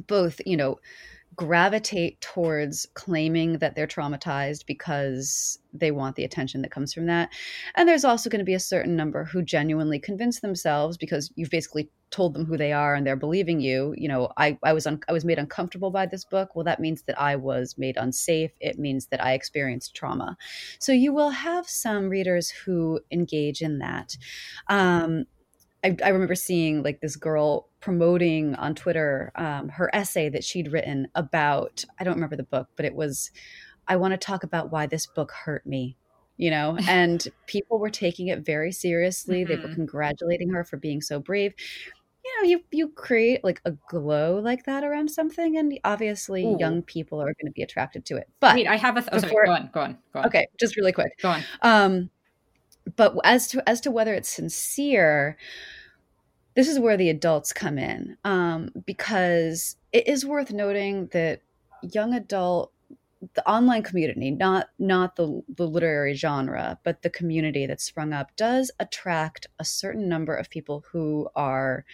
[0.07, 0.79] both you know
[1.37, 7.29] gravitate towards claiming that they're traumatized because they want the attention that comes from that.
[7.75, 11.51] And there's also going to be a certain number who genuinely convince themselves because you've
[11.51, 13.95] basically told them who they are and they're believing you.
[13.99, 16.55] You know, I, I was un- I was made uncomfortable by this book.
[16.55, 18.53] Well, that means that I was made unsafe.
[18.61, 20.37] It means that I experienced trauma.
[20.79, 24.17] So you will have some readers who engage in that.
[24.69, 25.27] Um,
[25.87, 30.73] I, I, remember seeing like this girl promoting on Twitter um, her essay that she'd
[30.73, 33.31] written about, I don't remember the book, but it was,
[33.87, 35.97] I want to talk about why this book hurt me,
[36.37, 36.77] you know?
[36.89, 39.43] And people were taking it very seriously.
[39.43, 39.49] Mm-hmm.
[39.49, 39.75] They were mm-hmm.
[39.75, 41.55] congratulating her for being so brave.
[42.25, 46.57] You know, you, you create like a glow like that around something, and obviously Ooh.
[46.59, 48.29] young people are going to be attracted to it.
[48.41, 50.27] But Wait, I have a th- oh, before, sorry, go on, go on, go on.
[50.27, 51.13] Okay, just really quick.
[51.23, 51.43] Go on.
[51.63, 52.11] Um,
[52.95, 55.37] but as to as to whether it's sincere
[56.57, 61.43] this is where the adults come in um, because it is worth noting that
[61.83, 62.73] young adult
[63.35, 68.35] the online community not not the, the literary genre but the community that's sprung up
[68.37, 71.85] does attract a certain number of people who are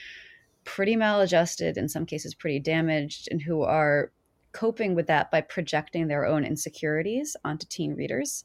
[0.65, 4.11] pretty maladjusted in some cases pretty damaged and who are
[4.53, 8.45] coping with that by projecting their own insecurities onto teen readers.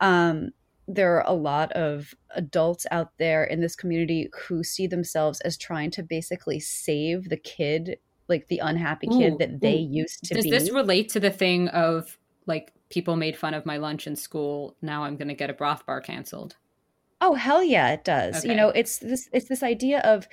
[0.00, 0.50] Um,
[0.88, 5.56] there are a lot of adults out there in this community who see themselves as
[5.56, 9.88] trying to basically save the kid, like the unhappy kid ooh, that they ooh.
[9.90, 10.50] used to Does be.
[10.50, 14.16] Does this relate to the thing of like people made fun of my lunch in
[14.16, 16.56] school, now I'm going to get a broth bar canceled?
[17.20, 18.38] Oh hell yeah, it does.
[18.38, 18.50] Okay.
[18.50, 20.28] You know, it's this it's this idea of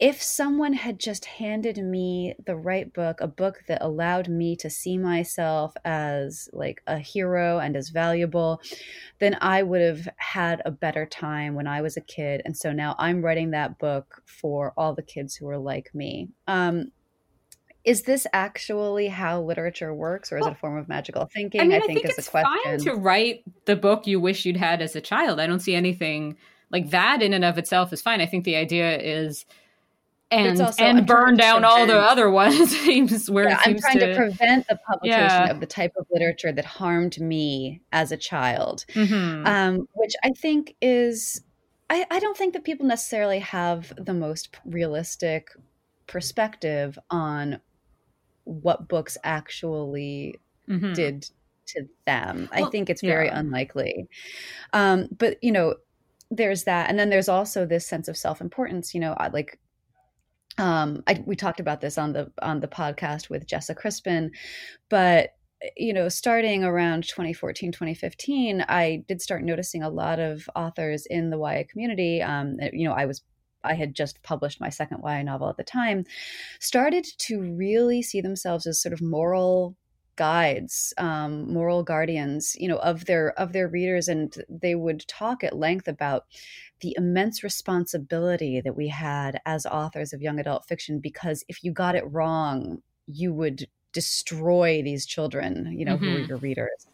[0.00, 4.68] if someone had just handed me the right book, a book that allowed me to
[4.68, 8.60] see myself as like a hero and as valuable,
[9.18, 12.42] then I would have had a better time when I was a kid.
[12.44, 16.28] And so now I'm writing that book for all the kids who are like me.
[16.46, 16.92] Um,
[17.84, 21.60] is this actually how literature works, or is well, it a form of magical thinking?
[21.60, 24.56] I, mean, I think, I think it's fine to write the book you wish you'd
[24.56, 25.38] had as a child.
[25.38, 26.36] I don't see anything
[26.70, 28.20] like that in and of itself is fine.
[28.20, 29.46] I think the idea is
[30.30, 34.16] and and burn down all the other ones seems where yeah, I'm trying to, to,
[34.16, 35.50] prevent the publication yeah.
[35.50, 39.46] of the type of literature that harmed me as a child, mm-hmm.
[39.46, 41.42] um, which I think is
[41.88, 45.50] I, I don't think that people necessarily have the most realistic
[46.06, 47.60] perspective on
[48.44, 50.92] what books actually mm-hmm.
[50.92, 51.30] did
[51.66, 52.48] to them.
[52.52, 53.38] Well, I think it's very yeah.
[53.38, 54.08] unlikely.
[54.72, 55.76] Um, but you know,
[56.30, 58.94] there's that, and then there's also this sense of self-importance.
[58.94, 59.60] You know, like
[60.58, 64.32] um, I, we talked about this on the on the podcast with Jessa Crispin,
[64.88, 65.30] but
[65.76, 71.30] you know starting around 2014 2015 i did start noticing a lot of authors in
[71.30, 73.22] the ya community um, you know i was
[73.66, 76.04] I had just published my second YA novel at the time,
[76.60, 79.76] started to really see themselves as sort of moral
[80.16, 85.44] guides, um, moral guardians, you know, of their of their readers, and they would talk
[85.44, 86.26] at length about
[86.80, 91.72] the immense responsibility that we had as authors of young adult fiction because if you
[91.72, 96.04] got it wrong, you would destroy these children, you know, mm-hmm.
[96.04, 96.28] who were mm-hmm.
[96.28, 96.86] your readers.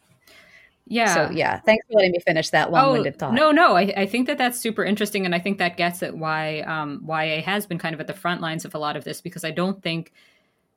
[0.87, 1.15] Yeah.
[1.15, 3.35] So yeah, thanks for letting me finish that long-winded oh, thought.
[3.35, 6.17] No, no, I, I think that that's super interesting, and I think that gets at
[6.17, 9.05] why um, YA has been kind of at the front lines of a lot of
[9.05, 10.13] this because I don't think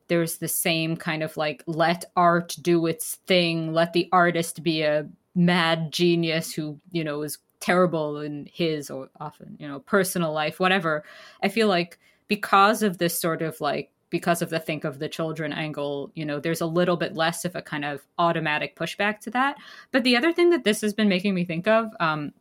[0.07, 4.81] there's the same kind of like let art do its thing, let the artist be
[4.81, 10.31] a mad genius who you know is terrible in his or often you know personal
[10.31, 11.03] life whatever.
[11.43, 15.09] I feel like because of this sort of like because of the think of the
[15.09, 19.19] children angle you know there's a little bit less of a kind of automatic pushback
[19.21, 19.57] to that.
[19.91, 22.33] But the other thing that this has been making me think of um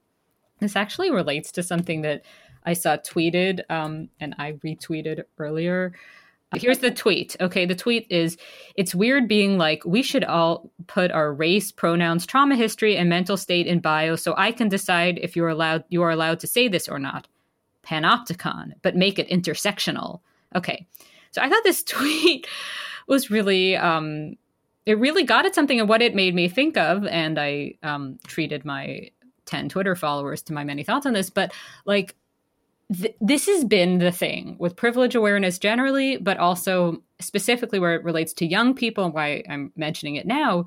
[0.60, 2.22] this actually relates to something that
[2.64, 5.92] i saw tweeted um and i retweeted earlier
[6.56, 7.36] Here's the tweet.
[7.40, 8.36] Okay, the tweet is
[8.76, 13.36] it's weird being like, we should all put our race, pronouns, trauma history, and mental
[13.36, 16.68] state in bio so I can decide if you're allowed you are allowed to say
[16.68, 17.28] this or not.
[17.84, 20.20] Panopticon, but make it intersectional.
[20.54, 20.86] Okay.
[21.32, 22.46] So I thought this tweet
[23.06, 24.36] was really um
[24.86, 28.18] it really got at something of what it made me think of, and I um
[28.26, 29.10] treated my
[29.46, 31.52] 10 Twitter followers to my many thoughts on this, but
[31.84, 32.14] like
[32.92, 38.04] th- this has been the thing with privilege awareness generally, but also specifically where it
[38.04, 40.66] relates to young people and why I'm mentioning it now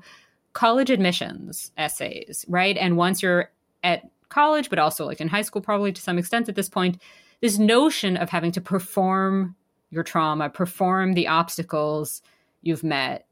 [0.52, 2.76] college admissions essays, right?
[2.76, 3.50] And once you're
[3.84, 7.00] at college, but also like in high school, probably to some extent at this point,
[7.40, 9.54] this notion of having to perform
[9.90, 12.22] your trauma, perform the obstacles
[12.62, 13.28] you've met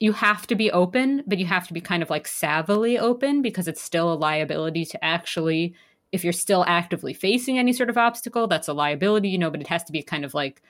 [0.00, 3.42] you have to be open but you have to be kind of like savvily open
[3.42, 5.74] because it's still a liability to actually
[6.12, 9.60] if you're still actively facing any sort of obstacle that's a liability you know but
[9.60, 10.62] it has to be kind of like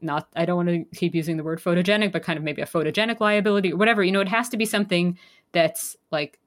[0.00, 2.66] not i don't want to keep using the word photogenic but kind of maybe a
[2.66, 5.18] photogenic liability or whatever you know it has to be something
[5.52, 6.38] that's like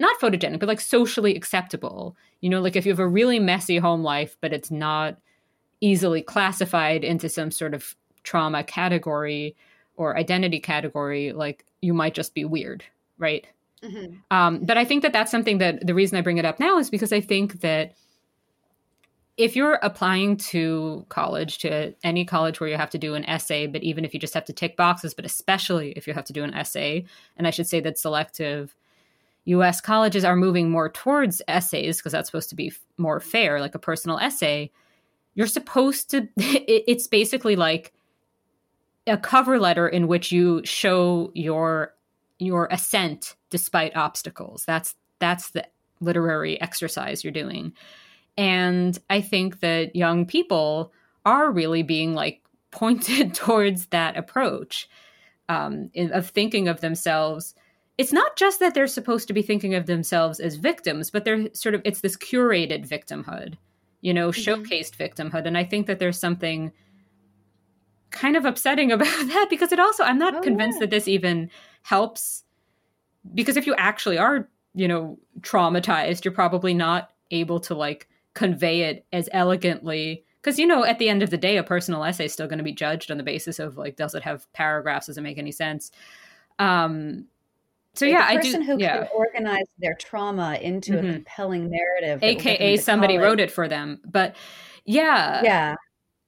[0.00, 2.16] not photogenic but like socially acceptable.
[2.40, 5.18] You know like if you have a really messy home life but it's not
[5.80, 9.54] easily classified into some sort of trauma category
[9.96, 12.84] or identity category like you might just be weird
[13.18, 13.46] right
[13.82, 14.14] mm-hmm.
[14.30, 16.78] um, but i think that that's something that the reason i bring it up now
[16.78, 17.94] is because i think that
[19.40, 23.66] if you're applying to college, to any college where you have to do an essay,
[23.66, 26.34] but even if you just have to tick boxes, but especially if you have to
[26.34, 27.06] do an essay,
[27.38, 28.76] and I should say that selective
[29.46, 33.74] US colleges are moving more towards essays because that's supposed to be more fair, like
[33.74, 34.70] a personal essay,
[35.34, 37.94] you're supposed to, it's basically like
[39.06, 41.94] a cover letter in which you show your
[42.40, 44.64] your ascent despite obstacles.
[44.66, 45.66] That's that's the
[46.00, 47.72] literary exercise you're doing.
[48.36, 50.92] And I think that young people
[51.24, 54.88] are really being like pointed towards that approach
[55.48, 57.54] um, of thinking of themselves.
[57.98, 61.52] It's not just that they're supposed to be thinking of themselves as victims, but they're
[61.52, 63.56] sort of, it's this curated victimhood,
[64.00, 64.40] you know, mm-hmm.
[64.40, 65.46] showcased victimhood.
[65.46, 66.72] And I think that there's something
[68.10, 70.86] kind of upsetting about that because it also, I'm not oh, convinced yeah.
[70.86, 71.50] that this even
[71.82, 72.44] helps.
[73.34, 78.82] Because if you actually are, you know, traumatized, you're probably not able to like convey
[78.82, 82.26] it as elegantly because you know at the end of the day a personal essay
[82.26, 85.06] is still going to be judged on the basis of like does it have paragraphs
[85.06, 85.90] does it make any sense
[86.58, 87.24] um
[87.94, 88.98] so yeah i do person who yeah.
[88.98, 91.08] can organize their trauma into mm-hmm.
[91.08, 93.28] a compelling narrative aka somebody college.
[93.28, 94.36] wrote it for them but
[94.84, 95.74] yeah yeah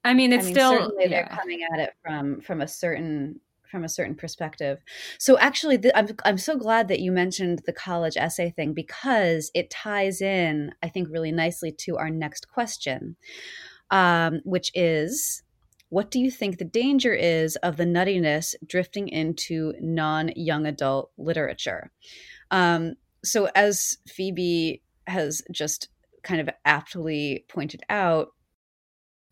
[0.04, 1.08] i mean it's I mean, still certainly yeah.
[1.08, 3.40] they're coming at it from from a certain
[3.72, 4.78] from a certain perspective.
[5.18, 9.50] So actually, th- I'm I'm so glad that you mentioned the college essay thing because
[9.54, 13.16] it ties in, I think, really nicely to our next question,
[13.90, 15.42] um, which is.
[15.88, 21.10] What do you think the danger is of the nuttiness drifting into non young adult
[21.18, 21.92] literature?
[22.50, 25.90] Um, so, as Phoebe has just
[26.22, 28.28] kind of aptly pointed out,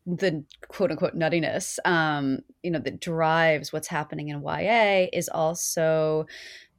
[0.07, 6.26] the quote unquote nuttiness, um, you know, that drives what's happening in YA is also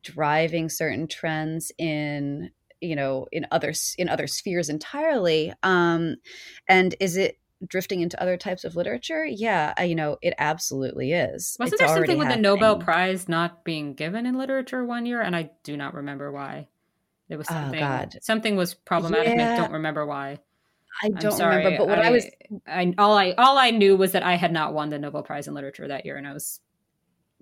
[0.03, 2.51] driving certain trends in
[2.81, 6.15] you know in other in other spheres entirely um
[6.67, 11.55] and is it drifting into other types of literature yeah you know it absolutely is
[11.59, 12.41] wasn't it's there something with happening.
[12.41, 16.31] the nobel prize not being given in literature one year and i do not remember
[16.31, 16.67] why
[17.29, 18.17] there was oh, something oh, God.
[18.23, 19.53] something was problematic yeah.
[19.53, 20.39] i don't remember why
[21.03, 22.25] I don't remember, but what I, I, was
[22.67, 25.47] I all I all I knew was that I had not won the Nobel Prize
[25.47, 26.59] in Literature that year and I was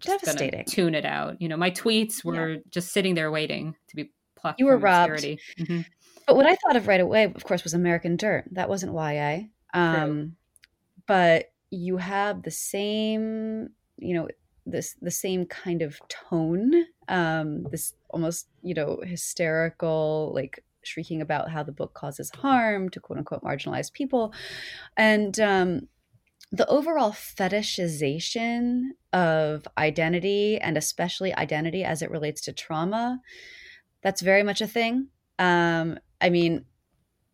[0.02, 0.66] devastating.
[0.66, 1.42] Tune it out.
[1.42, 2.60] You know, my tweets were yeah.
[2.70, 4.60] just sitting there waiting to be plucked.
[4.60, 5.24] You were robbed.
[5.24, 5.82] Mm-hmm.
[6.26, 8.46] But what I thought of right away, of course, was American Dirt.
[8.52, 9.48] That wasn't YA.
[9.74, 10.36] Um,
[11.08, 14.28] but you have the same, you know,
[14.66, 21.50] this the same kind of tone, um, this almost, you know, hysterical, like shrieking about
[21.52, 24.34] how the book causes harm to quote unquote marginalized people.
[24.98, 25.88] And um,
[26.52, 28.82] the overall fetishization
[29.14, 33.20] of identity and especially identity as it relates to trauma,
[34.02, 35.10] that's very much a thing.
[35.38, 36.66] Um, I mean,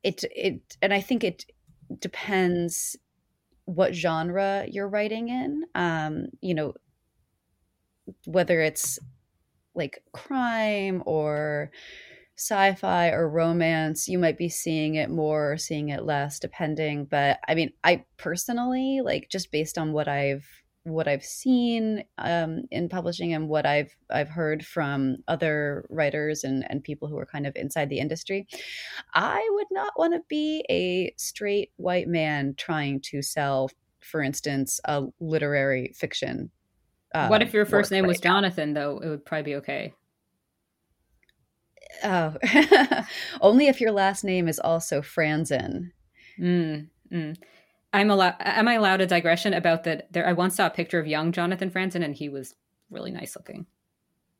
[0.03, 1.45] it, it, and I think it
[1.99, 2.95] depends
[3.65, 5.63] what genre you're writing in.
[5.73, 6.73] Um, you know,
[8.25, 8.99] whether it's
[9.73, 11.71] like crime or
[12.37, 17.39] sci-fi or romance you might be seeing it more or seeing it less depending but
[17.47, 20.45] i mean i personally like just based on what i've
[20.83, 26.69] what i've seen um, in publishing and what i've i've heard from other writers and
[26.69, 28.45] and people who are kind of inside the industry
[29.13, 33.69] i would not want to be a straight white man trying to sell
[34.01, 36.51] for instance a literary fiction
[37.13, 38.99] uh, what if your first name right was jonathan though?
[38.99, 39.93] It would probably be okay
[42.03, 42.35] Oh,
[43.41, 45.91] only if your last name is also Franzen.
[46.39, 47.37] Mm, mm.
[47.93, 48.35] I'm allowed.
[48.39, 50.11] Am I allowed a digression about that?
[50.11, 52.53] There, I once saw a picture of young Jonathan Franzen, and he was
[52.89, 53.65] really nice looking.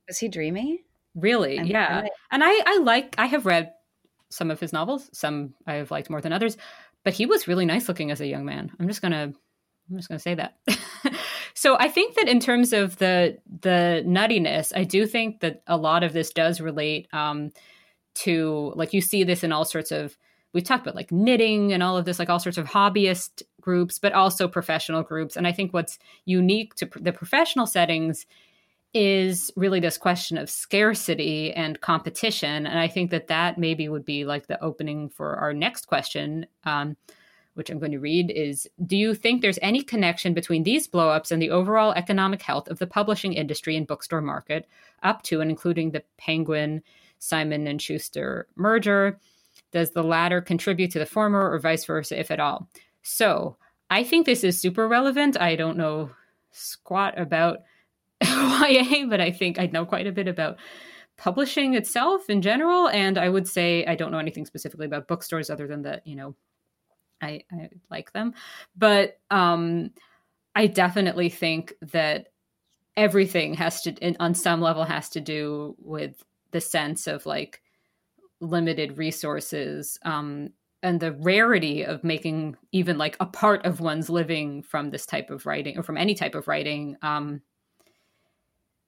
[0.08, 0.84] Was he dreamy?
[1.16, 1.60] Really?
[1.60, 2.00] I'm, yeah.
[2.04, 3.16] I'm, and I, I like.
[3.18, 3.72] I have read
[4.30, 5.10] some of his novels.
[5.14, 6.58] Some I have liked more than others,
[7.04, 8.72] but he was really nice looking as a young man.
[8.80, 9.34] I'm just gonna.
[9.90, 10.58] I'm just gonna say that.
[11.56, 15.78] So I think that in terms of the the nuttiness, I do think that a
[15.78, 17.52] lot of this does relate um,
[18.16, 20.18] to like you see this in all sorts of
[20.54, 24.00] we've talked about like knitting and all of this, like all sorts of hobbyist groups,
[24.00, 25.36] but also professional groups.
[25.36, 28.26] And I think what's unique to the professional settings
[28.94, 32.66] is really this question of scarcity and competition.
[32.66, 36.46] And I think that that maybe would be like the opening for our next question,
[36.64, 36.96] um,
[37.56, 41.32] which I'm going to read is Do you think there's any connection between these blowups
[41.32, 44.68] and the overall economic health of the publishing industry and bookstore market,
[45.04, 46.84] up to and including the Penguin,
[47.20, 49.20] Simon and Schuster merger?
[49.72, 52.70] Does the latter contribute to the former or vice versa, if at all?
[53.02, 53.58] So
[53.90, 55.40] I think this is super relevant.
[55.40, 56.12] I don't know
[56.52, 57.60] squat about
[58.24, 60.58] YA, but I think I know quite a bit about
[61.18, 62.90] publishing itself in general.
[62.90, 66.16] And I would say I don't know anything specifically about bookstores other than that, you
[66.16, 66.36] know,
[67.22, 68.34] I, I like them.
[68.76, 69.92] But um,
[70.56, 72.28] I definitely think that
[72.98, 77.62] everything has to, on some level, has to do with the sense of like
[78.40, 80.50] limited resources um,
[80.84, 85.30] and the rarity of making even like a part of one's living from this type
[85.30, 86.96] of writing or from any type of writing.
[87.02, 87.42] Um,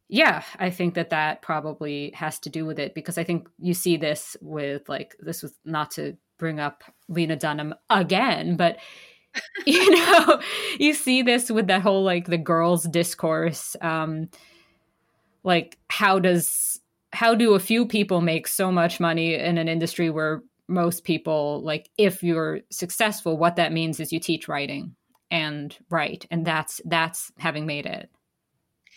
[0.10, 3.74] yeah, I think that that probably has to do with it because I think you
[3.74, 8.78] see this with like this was not to bring up Lena Dunham again, but
[9.66, 10.42] you know,
[10.80, 13.76] you see this with that whole like the girls discourse.
[13.82, 14.30] Um,
[15.44, 16.80] like how does
[17.14, 21.62] how do a few people make so much money in an industry where most people
[21.64, 24.96] like if you're successful, what that means is you teach writing
[25.30, 28.10] and write, and that's that's having made it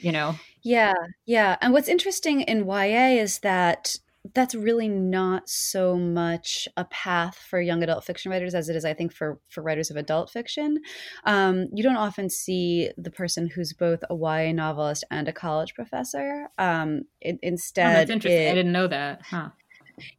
[0.00, 0.94] you know yeah
[1.26, 3.96] yeah and what's interesting in ya is that
[4.34, 8.84] that's really not so much a path for young adult fiction writers as it is
[8.84, 10.78] i think for for writers of adult fiction.
[11.24, 15.74] Um, you don't often see the person who's both a ya novelist and a college
[15.74, 16.48] professor.
[16.58, 18.42] Um, it, instead oh, that's interesting.
[18.42, 19.22] It, i didn't know that.
[19.22, 19.50] Huh.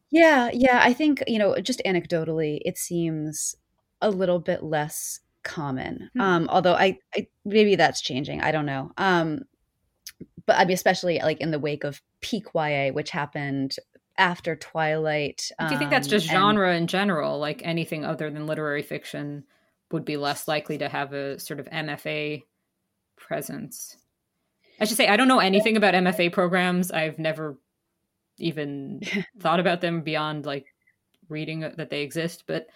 [0.10, 0.80] Yeah yeah.
[0.82, 3.56] I think you know just anecdotally it seems
[4.02, 6.10] a little bit less common.
[6.14, 6.22] Hmm.
[6.22, 8.42] um, although I, I maybe that's changing.
[8.42, 8.92] I don't know.
[8.98, 9.42] Um,
[10.46, 13.76] but I mean, especially like in the wake of peak YA, which happened
[14.22, 15.52] after Twilight.
[15.60, 17.40] Do you think that's just um, genre in general?
[17.40, 19.46] Like anything other than literary fiction
[19.92, 22.44] would be less likely to have a sort of MFA
[23.18, 23.98] presence?
[24.80, 26.92] I should say, I don't know anything about MFA programs.
[26.92, 27.58] I've never
[28.38, 29.02] even
[29.40, 30.68] thought about them beyond like
[31.28, 32.68] reading that they exist, but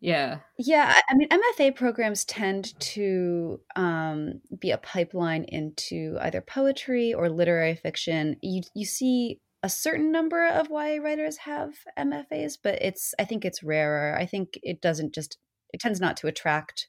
[0.00, 0.38] yeah.
[0.58, 0.92] Yeah.
[1.08, 7.76] I mean, MFA programs tend to um, be a pipeline into either poetry or literary
[7.76, 8.36] fiction.
[8.42, 13.44] You, you see a certain number of YA writers have MFAs, but it's, I think
[13.44, 14.16] it's rarer.
[14.16, 15.38] I think it doesn't just,
[15.72, 16.86] it tends not to attract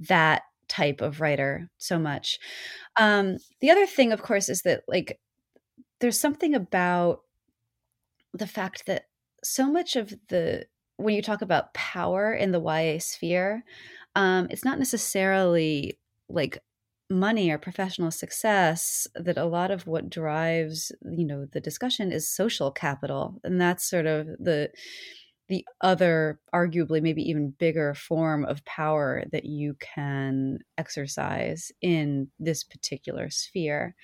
[0.00, 2.38] that type of writer so much.
[2.98, 5.18] Um, the other thing, of course, is that like
[6.00, 7.20] there's something about
[8.32, 9.04] the fact that
[9.42, 10.66] so much of the
[10.96, 13.64] when you talk about power in the YA sphere,
[14.14, 16.58] um, it's not necessarily like
[17.10, 22.28] money or professional success that a lot of what drives you know the discussion is
[22.28, 24.70] social capital and that's sort of the
[25.48, 32.64] the other arguably maybe even bigger form of power that you can exercise in this
[32.64, 33.94] particular sphere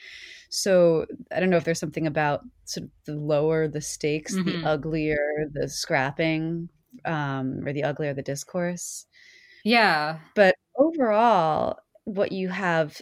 [0.51, 4.61] so i don't know if there's something about sort of the lower the stakes mm-hmm.
[4.61, 6.69] the uglier the scrapping
[7.05, 9.07] um, or the uglier the discourse.
[9.65, 10.19] Yeah.
[10.35, 13.01] But overall, what you have,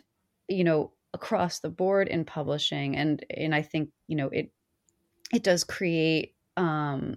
[0.48, 4.52] you know, across the board in publishing, and and I think you know it
[5.32, 7.16] it does create um,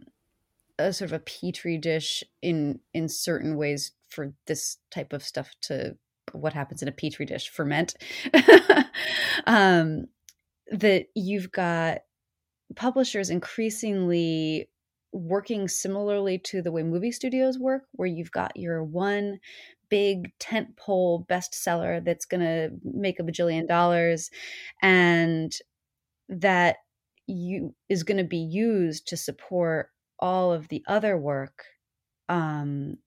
[0.79, 5.53] a sort of a petri dish in in certain ways for this type of stuff
[5.61, 5.95] to
[6.33, 7.95] what happens in a petri dish ferment.
[9.47, 10.05] um,
[10.71, 11.99] that you've got
[12.75, 14.69] publishers increasingly
[15.13, 19.39] working similarly to the way movie studios work, where you've got your one
[19.91, 24.31] big tentpole bestseller that's going to make a bajillion dollars,
[24.81, 25.55] and
[26.29, 26.77] that
[27.27, 29.89] you is going to be used to support
[30.19, 31.65] all of the other work
[32.29, 32.97] um,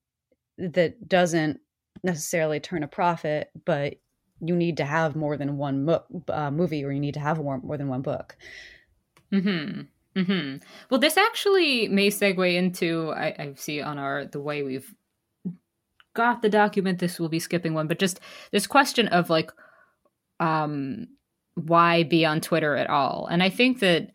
[0.57, 1.59] that doesn't
[2.03, 3.95] necessarily turn a profit, but
[4.41, 7.37] you need to have more than one mo- uh, movie or you need to have
[7.39, 8.37] more, more than one book.
[9.31, 9.81] Hmm.
[10.15, 10.57] Mm-hmm.
[10.89, 14.93] Well, this actually may segue into I, I see on our the way we've
[16.15, 16.99] got the document.
[16.99, 18.19] This will be skipping one, but just
[18.51, 19.51] this question of like,
[20.39, 21.07] um,
[21.53, 23.27] why be on Twitter at all?
[23.29, 24.11] And I think that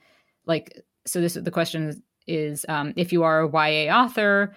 [0.46, 1.20] like so.
[1.20, 4.56] This the question is um, if you are a YA author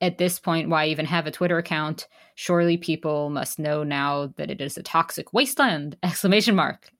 [0.00, 2.08] at this point, why even have a Twitter account?
[2.34, 5.96] Surely people must know now that it is a toxic wasteland!
[6.02, 6.90] Exclamation mark.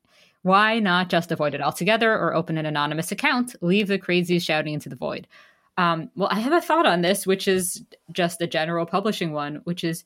[0.42, 3.57] Why not just avoid it altogether or open an anonymous account?
[3.62, 5.26] Leave the crazies shouting into the void.
[5.76, 9.56] Um, well, I have a thought on this, which is just a general publishing one,
[9.64, 10.04] which is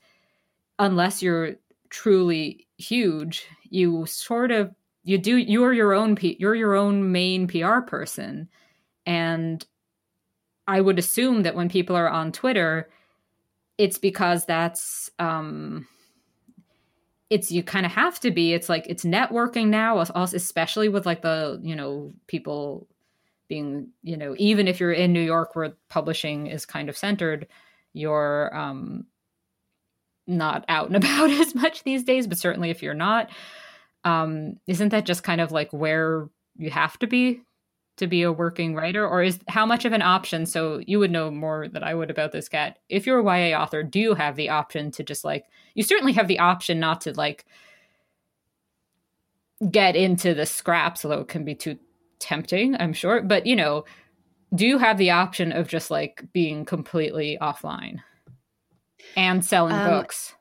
[0.78, 1.56] unless you're
[1.90, 7.46] truly huge, you sort of you do you're your own P, you're your own main
[7.46, 8.48] PR person,
[9.06, 9.64] and
[10.66, 12.90] I would assume that when people are on Twitter,
[13.78, 15.86] it's because that's um,
[17.30, 18.52] it's you kind of have to be.
[18.52, 22.86] It's like it's networking now, especially with like the you know people
[23.48, 27.46] being you know even if you're in New York where publishing is kind of centered,
[27.92, 29.06] you're um,
[30.26, 32.26] not out and about as much these days.
[32.26, 33.30] But certainly if you're not,
[34.04, 37.42] um, isn't that just kind of like where you have to be
[37.98, 41.10] to be a working writer or is how much of an option so you would
[41.10, 44.14] know more than i would about this Kat if you're a ya author do you
[44.14, 47.44] have the option to just like you certainly have the option not to like
[49.70, 51.76] get into the scraps although it can be too
[52.18, 53.22] tempting, I'm sure.
[53.22, 53.84] But, you know,
[54.54, 57.98] do you have the option of just like being completely offline
[59.16, 60.34] and selling um, books?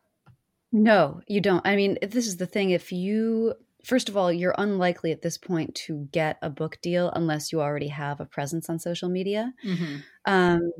[0.72, 1.66] No, you don't.
[1.66, 2.72] I mean, this is the thing.
[2.72, 3.54] If you,
[3.84, 7.62] first of all, you're unlikely at this point to get a book deal unless you
[7.62, 9.54] already have a presence on social media.
[9.66, 9.96] Mm-hmm.
[10.26, 10.72] Um,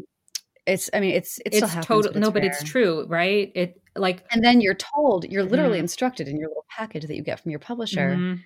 [0.66, 2.32] it's, I mean, it's, it it's total, no, rare.
[2.32, 3.52] but it's true, right?
[3.56, 5.86] It like, and then you're told, you're literally mm-hmm.
[5.86, 8.12] instructed in your little package that you get from your publisher.
[8.12, 8.42] Mm-hmm.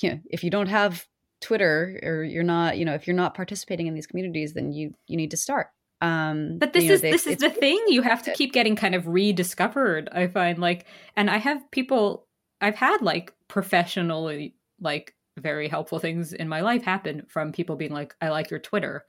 [0.00, 1.06] You know, if you don't have
[1.44, 4.94] Twitter or you're not, you know, if you're not participating in these communities, then you
[5.06, 5.68] you need to start.
[6.00, 8.94] Um, but this is know, this is the thing you have to keep getting kind
[8.94, 10.08] of rediscovered.
[10.10, 10.86] I find like,
[11.16, 12.26] and I have people
[12.60, 17.92] I've had like professionally like very helpful things in my life happen from people being
[17.92, 19.04] like, I like your Twitter,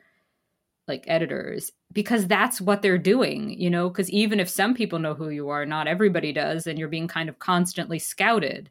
[0.89, 5.13] like editors, because that's what they're doing, you know, because even if some people know
[5.13, 8.69] who you are, not everybody does, and you're being kind of constantly scouted.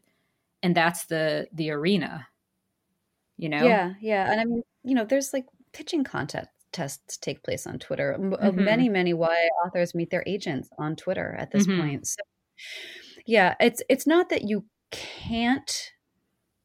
[0.61, 2.27] And that's the the arena
[3.37, 7.65] you know yeah yeah and i mean you know there's like pitching contests take place
[7.67, 8.63] on twitter mm-hmm.
[8.63, 9.29] many many ya
[9.65, 11.81] authors meet their agents on twitter at this mm-hmm.
[11.81, 12.21] point so
[13.25, 15.91] yeah it's it's not that you can't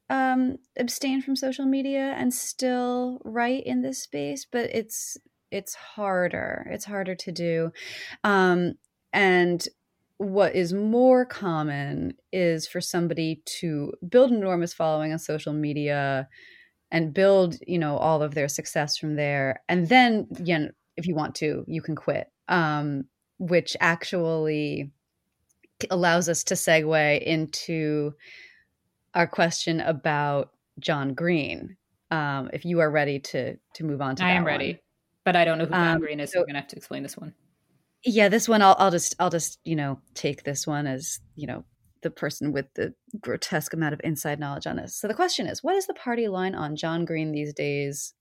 [0.09, 5.17] um, abstain from social media and still write in this space but it's
[5.51, 7.71] it's harder it's harder to do
[8.25, 8.73] um,
[9.13, 9.67] and
[10.17, 16.27] what is more common is for somebody to build an enormous following on social media
[16.91, 19.61] and build you know all of their success from there.
[19.69, 23.05] And then you know, if you want to you can quit um,
[23.39, 24.91] which actually
[25.89, 28.13] allows us to segue into
[29.15, 31.75] our question about john green
[32.11, 34.79] um, if you are ready to to move on to i am ready
[35.25, 36.75] but i don't know who john um, green is so, so i'm gonna have to
[36.75, 37.33] explain this one.
[38.03, 41.47] Yeah this one I'll, I'll just i'll just you know take this one as you
[41.47, 41.63] know
[42.01, 44.95] the person with the grotesque amount of inside knowledge on this.
[44.95, 48.13] So the question is, what is the party line on John Green these days?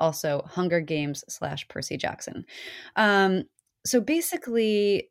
[0.00, 2.44] Also, Hunger Games slash Percy Jackson.
[2.96, 3.44] Um,
[3.86, 5.10] so basically,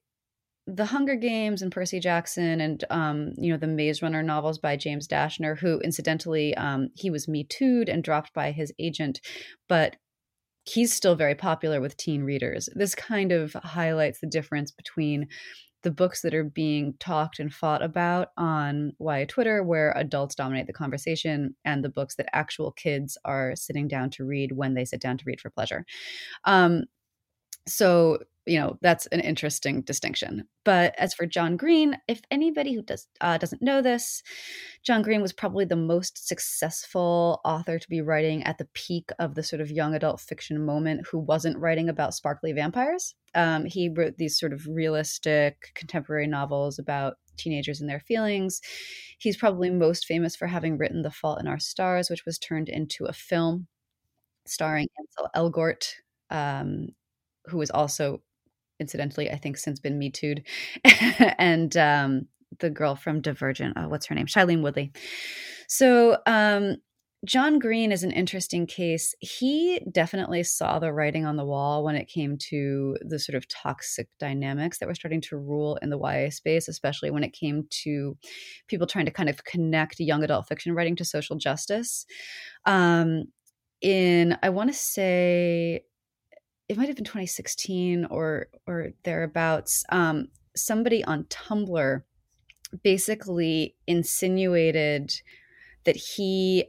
[0.68, 4.78] the Hunger Games and Percy Jackson and um, you know the Maze Runner novels by
[4.78, 9.20] James Dashner, who incidentally um, he was Me Too'd and dropped by his agent,
[9.68, 9.98] but
[10.66, 12.70] he's still very popular with teen readers.
[12.76, 15.28] This kind of highlights the difference between
[15.84, 20.68] the books that are being talked and fought about on YA Twitter, where adults dominate
[20.68, 24.86] the conversation, and the books that actual kids are sitting down to read when they
[24.86, 25.86] sit down to read for pleasure.
[26.46, 26.86] Um,
[27.68, 30.48] so you know that's an interesting distinction.
[30.66, 34.24] But as for john green if anybody who does uh, doesn't know this
[34.84, 39.36] john green was probably the most successful author to be writing at the peak of
[39.36, 43.16] the sort of young adult fiction moment who wasn't writing about sparkly vampires.
[43.36, 48.62] Um, he wrote these sort of realistic contemporary novels about teenagers and their feelings.
[49.18, 52.70] He's probably most famous for having written the fault in our stars which was turned
[52.70, 53.68] into a film
[54.46, 55.94] starring ansel elgort
[56.30, 56.90] um,
[57.46, 58.22] who was also
[58.84, 60.44] incidentally, I think since been Me Too'd,
[61.40, 62.28] and um,
[62.60, 63.74] the girl from Divergent.
[63.78, 64.28] Oh, what's her name?
[64.28, 64.92] Shailene Woodley.
[65.68, 66.76] So um,
[67.26, 69.16] John Green is an interesting case.
[69.22, 73.48] He definitely saw the writing on the wall when it came to the sort of
[73.48, 77.66] toxic dynamics that were starting to rule in the YA space, especially when it came
[77.84, 78.18] to
[78.68, 82.06] people trying to kind of connect young adult fiction writing to social justice.
[82.66, 83.26] Um,
[83.82, 85.86] in, I want to say,
[86.70, 89.84] it might have been 2016 or or thereabouts.
[89.90, 92.02] Um, somebody on Tumblr
[92.84, 95.14] basically insinuated
[95.84, 96.66] that he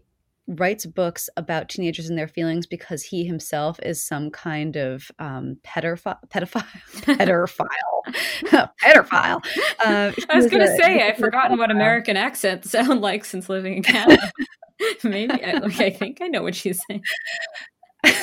[0.46, 5.56] writes books about teenagers and their feelings because he himself is some kind of um,
[5.64, 6.66] pedophile, pedophile,
[6.96, 9.44] pedophile, pedophile.
[9.84, 13.76] Uh, I was going to say, I've forgotten what American accents sound like since living
[13.76, 14.32] in Canada.
[15.02, 17.02] Maybe I, I, think I know what she's saying.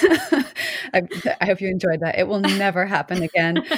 [0.93, 1.01] I,
[1.39, 2.17] I, hope you enjoyed that.
[2.17, 3.63] It will never happen again.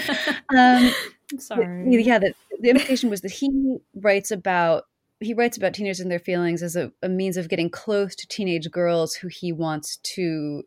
[0.55, 0.91] Um,
[1.39, 2.03] Sorry.
[2.03, 4.84] Yeah, the, the implication was that he writes about
[5.19, 8.28] he writes about teenagers and their feelings as a, a, means of getting close to
[8.28, 10.63] teenage girls who he wants to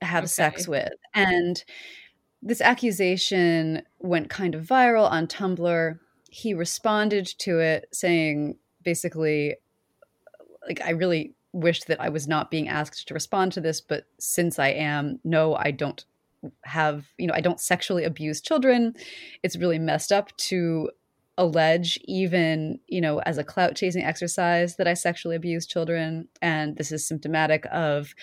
[0.00, 0.28] have okay.
[0.28, 1.64] sex with, and
[2.40, 5.98] this accusation went kind of viral on Tumblr.
[6.30, 9.56] He responded to it saying basically,
[10.66, 14.04] like, I really wish that I was not being asked to respond to this, but
[14.18, 16.04] since I am, no, I don't
[16.64, 18.94] have, you know, I don't sexually abuse children.
[19.42, 20.90] It's really messed up to
[21.38, 26.28] allege, even, you know, as a clout chasing exercise, that I sexually abuse children.
[26.42, 28.14] And this is symptomatic of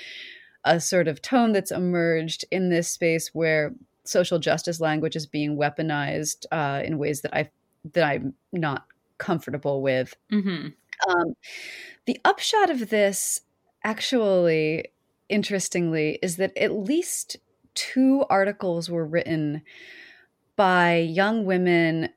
[0.63, 3.73] a sort of tone that's emerged in this space where
[4.05, 7.49] social justice language is being weaponized uh, in ways that I
[7.93, 8.85] that I'm not
[9.17, 10.15] comfortable with.
[10.31, 10.69] Mm-hmm.
[11.07, 11.35] Um,
[12.05, 13.41] the upshot of this,
[13.83, 14.85] actually,
[15.29, 17.37] interestingly, is that at least
[17.75, 19.63] two articles were written
[20.55, 22.09] by young women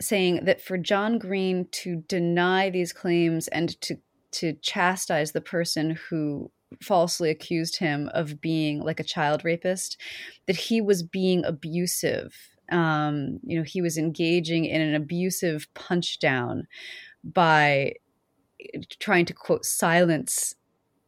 [0.00, 3.96] saying that for John Green to deny these claims and to
[4.30, 6.50] to chastise the person who
[6.82, 9.98] falsely accused him of being like a child rapist,
[10.46, 12.36] that he was being abusive.
[12.70, 16.66] Um, you know, he was engaging in an abusive punch down
[17.24, 17.94] by
[18.98, 20.54] trying to quote silence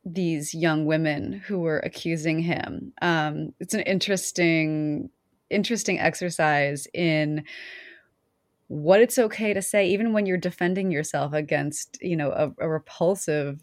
[0.05, 2.93] these young women who were accusing him.
[3.03, 5.11] Um, it's an interesting,
[5.51, 7.45] interesting exercise in
[8.69, 12.69] what it's okay to say, even when you're defending yourself against, you know, a, a
[12.69, 13.63] repulsive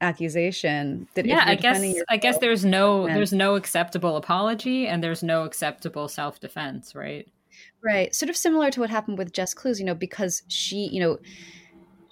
[0.00, 1.08] accusation.
[1.14, 5.44] That yeah, I guess I guess there's no there's no acceptable apology and there's no
[5.44, 7.28] acceptable self defense, right?
[7.82, 8.14] Right.
[8.14, 11.18] Sort of similar to what happened with Jess Cluess, you know, because she, you know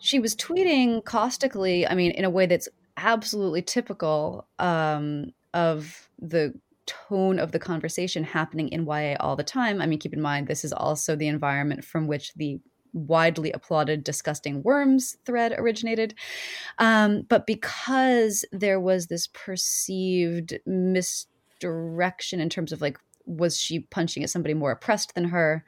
[0.03, 6.53] she was tweeting caustically, I mean, in a way that's absolutely typical um, of the
[6.87, 9.81] tone of the conversation happening in YA all the time.
[9.81, 12.61] I mean, keep in mind, this is also the environment from which the
[12.93, 16.15] widely applauded disgusting worms thread originated
[16.79, 24.23] um, but because there was this perceived misdirection in terms of like was she punching
[24.23, 25.65] at somebody more oppressed than her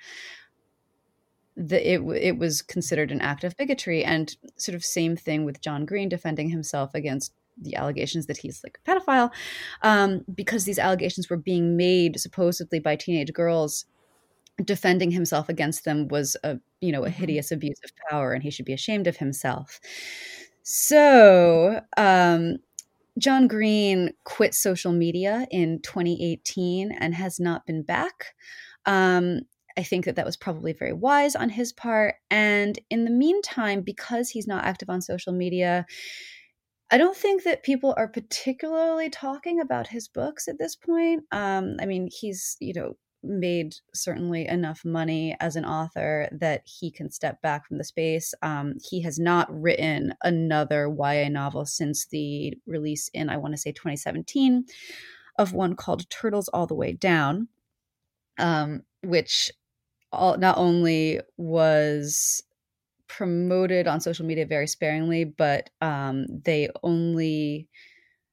[1.56, 5.60] the, it it was considered an act of bigotry and sort of same thing with
[5.60, 9.30] John Green defending himself against the allegations that he's like a pedophile
[9.82, 13.84] um, because these allegations were being made supposedly by teenage girls
[14.64, 17.20] defending himself against them was a you know a mm-hmm.
[17.20, 19.80] hideous abuse of power and he should be ashamed of himself
[20.64, 22.56] so um,
[23.18, 28.34] John Green quit social media in 2018 and has not been back.
[28.86, 29.42] Um,
[29.76, 32.16] I think that that was probably very wise on his part.
[32.30, 35.86] And in the meantime, because he's not active on social media,
[36.90, 41.24] I don't think that people are particularly talking about his books at this point.
[41.32, 46.90] Um, I mean, he's, you know, made certainly enough money as an author that he
[46.90, 48.34] can step back from the space.
[48.42, 53.58] Um, he has not written another YA novel since the release in, I want to
[53.58, 54.66] say, 2017
[55.38, 57.48] of one called Turtles All the Way Down,
[58.38, 59.50] um, which
[60.16, 62.42] all, not only was
[63.08, 67.68] promoted on social media very sparingly, but um, they only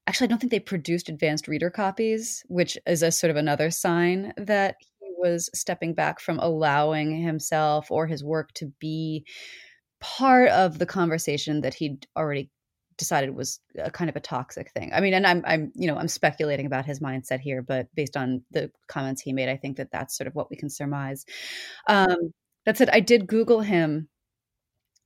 [0.06, 3.70] actually I don't think they produced advanced reader copies, which is a sort of another
[3.70, 9.24] sign that he was stepping back from allowing himself or his work to be
[10.00, 12.50] part of the conversation that he'd already
[12.96, 14.90] decided was a kind of a toxic thing.
[14.92, 18.16] I mean, and I'm I'm you know I'm speculating about his mindset here, but based
[18.16, 21.24] on the comments he made, I think that that's sort of what we can surmise.
[21.88, 22.32] Um,
[22.64, 24.08] that said, I did Google him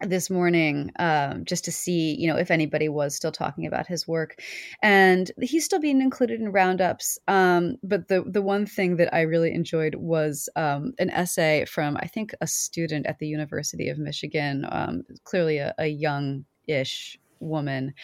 [0.00, 4.06] this morning um, just to see you know if anybody was still talking about his
[4.06, 4.40] work
[4.82, 9.22] and he's still being included in roundups um, but the the one thing that i
[9.22, 13.98] really enjoyed was um, an essay from i think a student at the university of
[13.98, 17.94] michigan um, clearly a, a young-ish woman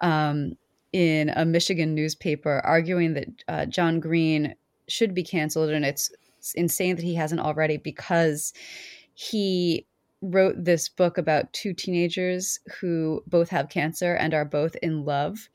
[0.00, 0.56] um,
[0.92, 4.54] in a Michigan newspaper arguing that uh, John Green
[4.88, 8.52] should be canceled, and it's, it's insane that he hasn't already because
[9.14, 9.86] he
[10.22, 15.48] wrote this book about two teenagers who both have cancer and are both in love.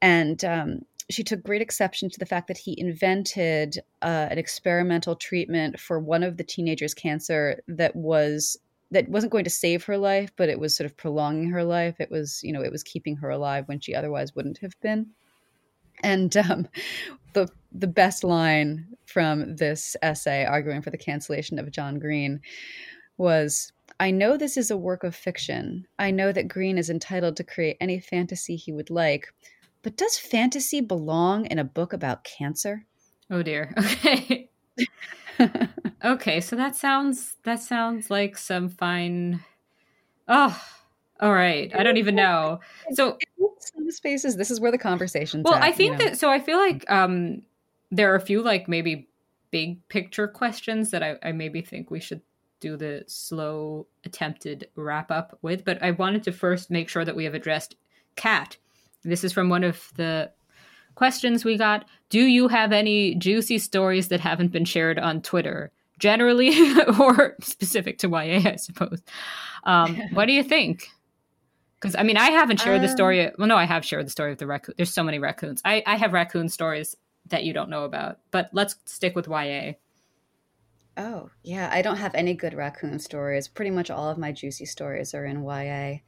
[0.00, 5.16] And um, she took great exception to the fact that he invented uh, an experimental
[5.16, 8.56] treatment for one of the teenagers' cancer that was
[8.92, 11.96] that wasn't going to save her life, but it was sort of prolonging her life.
[11.98, 15.08] It was, you know, it was keeping her alive when she otherwise wouldn't have been.
[16.02, 16.68] And um,
[17.32, 22.40] the the best line from this essay arguing for the cancellation of John Green
[23.16, 25.86] was I know this is a work of fiction.
[25.98, 29.32] I know that Green is entitled to create any fantasy he would like,
[29.82, 32.84] but does fantasy belong in a book about cancer?
[33.30, 33.74] Oh dear.
[33.78, 34.48] Okay.
[36.04, 39.40] okay, so that sounds that sounds like some fine
[40.28, 40.62] Oh,
[41.20, 41.70] all right.
[41.74, 42.60] I don't even know.
[42.94, 43.18] So
[43.58, 46.10] some spaces, this is where the conversation's Well, at, I think you know?
[46.10, 47.42] that so I feel like um
[47.90, 49.08] there are a few like maybe
[49.50, 52.22] big picture questions that I, I maybe think we should
[52.60, 57.16] do the slow attempted wrap up with, but I wanted to first make sure that
[57.16, 57.76] we have addressed
[58.16, 58.56] Kat.
[59.02, 60.30] This is from one of the
[60.94, 61.84] questions we got.
[62.08, 65.70] Do you have any juicy stories that haven't been shared on Twitter?
[65.98, 66.52] Generally
[67.00, 69.02] or specific to YA, I suppose.
[69.64, 70.88] Um, what do you think?
[71.80, 73.30] Because I mean, I haven't shared the Um, story.
[73.38, 74.74] Well, no, I have shared the story of the raccoon.
[74.76, 75.60] There's so many raccoons.
[75.64, 76.96] I, I have raccoon stories
[77.28, 79.72] that you don't know about, but let's stick with YA.
[80.96, 81.70] Oh, yeah.
[81.72, 83.48] I don't have any good raccoon stories.
[83.48, 85.98] Pretty much all of my juicy stories are in YA.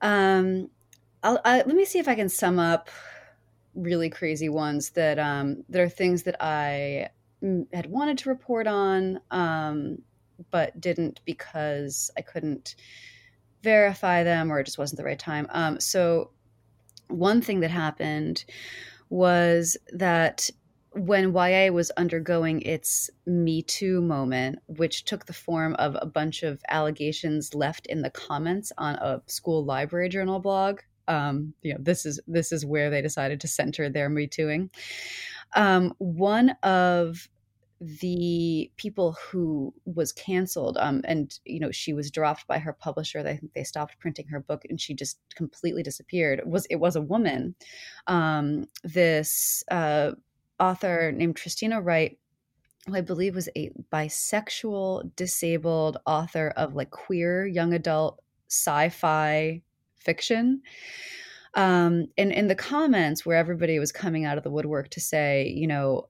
[0.00, 0.70] Um,
[1.22, 2.88] I'll, I, let me see if I can sum up
[3.74, 7.08] really crazy ones that um, that are things that I
[7.42, 9.98] mm, had wanted to report on, um,
[10.50, 12.76] but didn't because I couldn't
[13.62, 15.46] verify them or it just wasn't the right time.
[15.50, 16.30] Um, so,
[17.08, 18.44] one thing that happened
[19.08, 20.48] was that
[20.94, 26.42] when YA was undergoing its Me Too moment, which took the form of a bunch
[26.42, 30.80] of allegations left in the comments on a school library journal blog.
[31.12, 34.70] Um, you know, this is this is where they decided to center their Me Tooing.
[35.54, 37.28] Um, one of
[38.00, 43.22] the people who was canceled um, and you know she was dropped by her publisher.
[43.22, 46.38] They they stopped printing her book and she just completely disappeared.
[46.38, 47.54] It was it was a woman.
[48.06, 50.12] Um, this uh,
[50.60, 52.18] author named Tristina Wright,
[52.86, 59.62] who I believe was a bisexual, disabled author of like queer young adult sci-fi
[60.04, 60.62] fiction.
[61.54, 65.48] Um, and in the comments where everybody was coming out of the woodwork to say,
[65.48, 66.08] you know,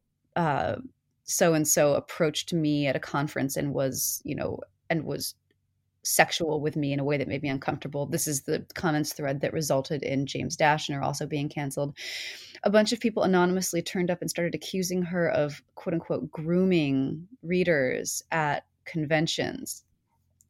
[1.25, 5.35] so and so approached me at a conference and was, you know, and was
[6.05, 8.07] sexual with me in a way that made me uncomfortable.
[8.07, 11.97] This is the comments thread that resulted in James Dashner also being canceled.
[12.65, 17.29] A bunch of people anonymously turned up and started accusing her of quote unquote grooming
[17.43, 19.85] readers at conventions.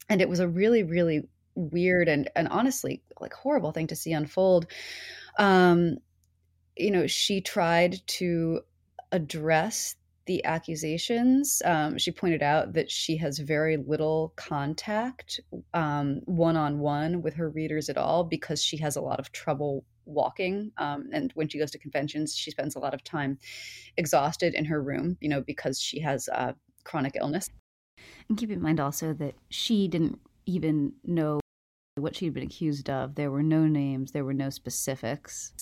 [0.08, 4.12] And it was a really, really weird and, and honestly like horrible thing to see
[4.12, 4.66] unfold.
[5.38, 5.98] Um,
[6.76, 8.60] you know, she tried to
[9.12, 9.96] address
[10.26, 11.60] the accusations.
[11.64, 15.40] Um, she pointed out that she has very little contact
[15.74, 19.32] um, one on one with her readers at all because she has a lot of
[19.32, 20.72] trouble walking.
[20.78, 23.38] Um, and when she goes to conventions, she spends a lot of time
[23.96, 26.52] exhausted in her room, you know, because she has uh,
[26.84, 27.50] chronic illness.
[28.28, 31.41] And keep in mind also that she didn't even know
[31.96, 33.14] what she'd been accused of.
[33.14, 35.52] There were no names, there were no specifics.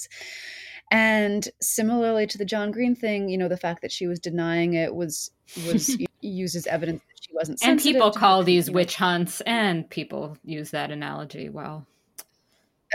[0.90, 4.74] And similarly to the John Green thing, you know, the fact that she was denying
[4.74, 5.30] it was
[5.66, 7.60] was used as evidence that she wasn't.
[7.62, 8.76] And people call her, these you know.
[8.76, 11.48] witch hunts, and people use that analogy.
[11.48, 11.86] Well,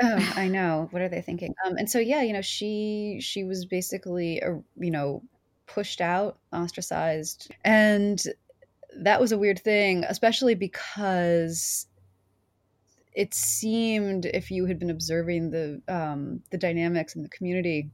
[0.02, 0.88] Oh, I know.
[0.92, 1.56] What are they thinking?
[1.66, 5.24] Um, and so yeah, you know, she she was basically, uh, you know,
[5.68, 8.22] pushed out, ostracized, and
[8.98, 11.88] that was a weird thing, especially because
[13.16, 17.90] it seemed, if you had been observing the um, the dynamics in the community,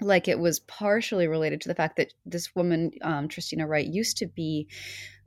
[0.00, 4.18] like it was partially related to the fact that this woman, um, Tristina Wright, used
[4.18, 4.68] to be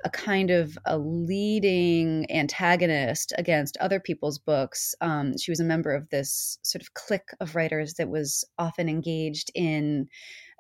[0.06, 4.96] a kind of a leading antagonist against other people's books.
[5.02, 8.88] Um, she was a member of this sort of clique of writers that was often
[8.88, 10.08] engaged in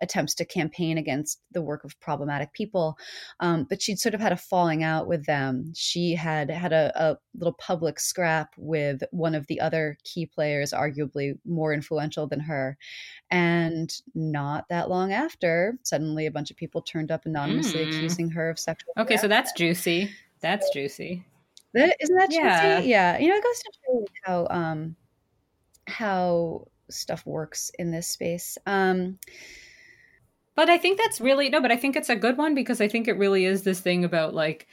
[0.02, 2.98] attempts to campaign against the work of problematic people.
[3.40, 5.72] Um, but she'd sort of had a falling out with them.
[5.76, 10.72] She had had a, a little public scrap with one of the other key players,
[10.74, 12.78] arguably more influential than her.
[13.32, 17.88] And not that long after, suddenly a bunch of people turned up anonymously Mm.
[17.88, 18.94] accusing her of sexual.
[18.98, 20.10] okay, so that's juicy.
[20.42, 21.26] That's juicy.
[21.74, 22.78] That, isn't that Yeah.
[22.78, 22.90] juicy?
[22.90, 23.18] Yeah.
[23.20, 24.96] You know, it goes to show how um
[25.88, 28.58] how stuff works in this space.
[28.66, 29.20] Um
[30.60, 32.90] But I think that's really no, but I think it's a good one because I
[32.90, 34.68] think it really is this thing about like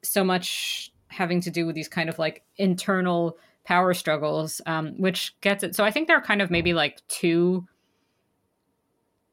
[0.00, 5.34] so much having to do with these kind of like internal power struggles, um, which
[5.40, 5.74] gets it.
[5.74, 7.66] So I think there are kind of maybe like two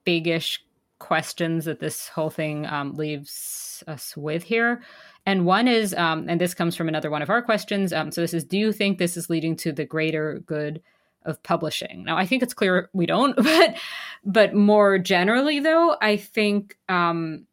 [0.03, 0.65] big-ish
[0.97, 4.81] questions that this whole thing um, leaves us with here.
[5.27, 7.93] And one is, um, and this comes from another one of our questions.
[7.93, 10.81] Um, so this is, do you think this is leading to the greater good
[11.23, 12.03] of publishing?
[12.03, 13.77] Now, I think it's clear we don't, but
[14.23, 17.45] but more generally, though, I think um,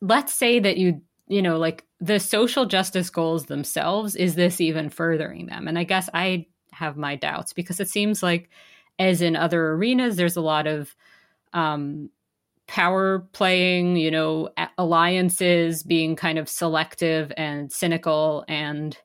[0.00, 4.90] let's say that you you know like the social justice goals themselves is this even
[4.90, 5.68] furthering them?
[5.68, 8.50] And I guess I have my doubts because it seems like
[8.98, 10.94] as in other arenas, there's a lot of
[11.52, 12.10] um,
[12.66, 18.96] power playing, you know, alliances being kind of selective and cynical and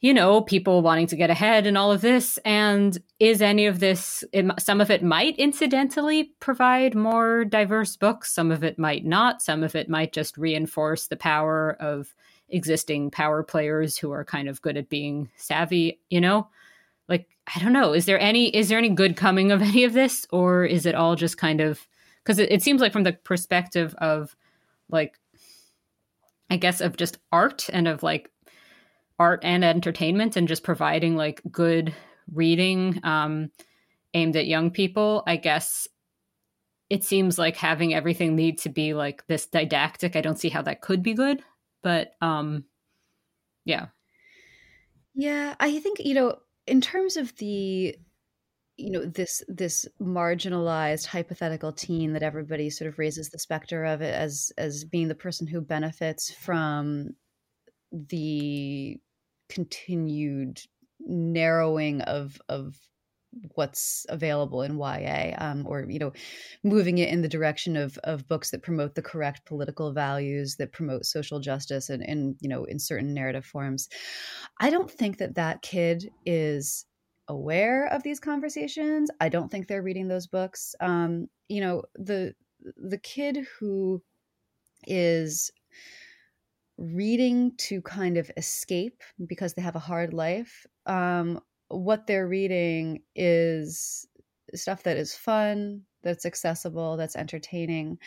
[0.00, 2.38] you know, people wanting to get ahead and all of this.
[2.44, 4.22] And is any of this,
[4.58, 9.64] some of it might incidentally provide more diverse books, some of it might not, some
[9.64, 12.14] of it might just reinforce the power of
[12.48, 16.48] existing power players who are kind of good at being savvy, you know?
[17.08, 17.92] Like, I don't know.
[17.92, 20.26] Is there any is there any good coming of any of this?
[20.30, 21.86] Or is it all just kind of
[22.22, 24.36] because it, it seems like from the perspective of
[24.90, 25.18] like
[26.50, 28.30] I guess of just art and of like
[29.18, 31.94] art and entertainment and just providing like good
[32.32, 33.50] reading um,
[34.14, 35.88] aimed at young people, I guess
[36.90, 40.16] it seems like having everything need to be like this didactic.
[40.16, 41.42] I don't see how that could be good,
[41.82, 42.64] but um,
[43.64, 43.86] yeah.
[45.14, 47.96] Yeah, I think you know, in terms of the
[48.76, 54.00] you know this this marginalized hypothetical teen that everybody sort of raises the specter of
[54.00, 57.10] it as as being the person who benefits from
[57.90, 58.98] the
[59.48, 60.60] continued
[61.00, 62.76] narrowing of of
[63.54, 66.12] what's available in YA, um, or you know,
[66.64, 70.72] moving it in the direction of of books that promote the correct political values, that
[70.72, 73.88] promote social justice, and and you know, in certain narrative forms.
[74.60, 76.86] I don't think that that kid is
[77.28, 79.10] aware of these conversations.
[79.20, 80.74] I don't think they're reading those books.
[80.80, 82.34] Um, you know, the
[82.76, 84.02] the kid who
[84.86, 85.50] is
[86.78, 90.66] reading to kind of escape because they have a hard life.
[90.86, 94.06] Um, what they're reading is
[94.54, 97.98] stuff that is fun, that's accessible, that's entertaining.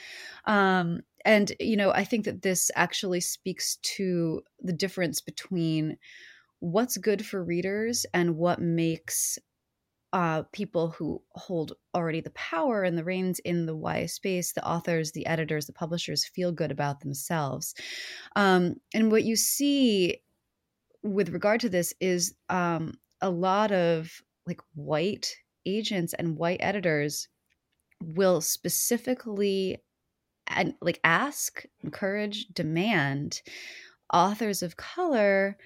[0.46, 5.98] Um, and, you know, I think that this actually speaks to the difference between
[6.60, 9.38] what's good for readers and what makes
[10.14, 14.68] uh, people who hold already the power and the reins in the YA space, the
[14.68, 17.74] authors, the editors, the publishers feel good about themselves.
[18.36, 20.22] Um, and what you see
[21.04, 24.12] with regard to this is um, a lot of
[24.46, 25.36] like white
[25.66, 27.28] agents and white editors
[28.02, 29.78] will specifically
[30.48, 33.42] and like ask, encourage, demand
[34.14, 35.58] authors of color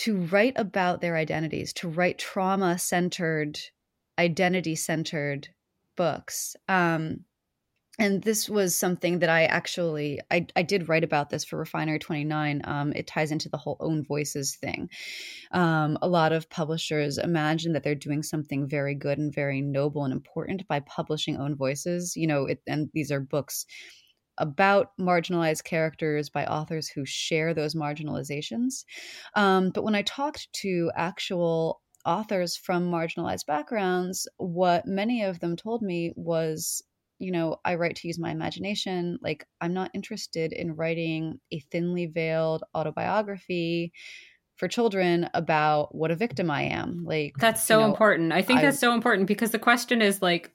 [0.00, 3.60] to write about their identities, to write trauma centered,
[4.18, 5.48] identity centered
[5.94, 6.56] books.
[6.68, 7.26] Um,
[7.98, 11.98] and this was something that I actually I, I did write about this for Refinery
[11.98, 12.62] 29.
[12.64, 14.88] Um, it ties into the whole own voices thing.
[15.52, 20.04] Um, a lot of publishers imagine that they're doing something very good and very noble
[20.04, 22.16] and important by publishing own voices.
[22.16, 23.66] You know, it, and these are books
[24.40, 28.84] about marginalized characters by authors who share those marginalizations.
[29.36, 35.54] Um, but when I talked to actual authors from marginalized backgrounds, what many of them
[35.54, 36.82] told me was
[37.20, 39.18] you know, I write to use my imagination.
[39.20, 43.92] Like, I'm not interested in writing a thinly veiled autobiography
[44.56, 47.04] for children about what a victim I am.
[47.04, 48.32] Like, that's so you know, important.
[48.32, 50.50] I think I, that's so important because the question is like,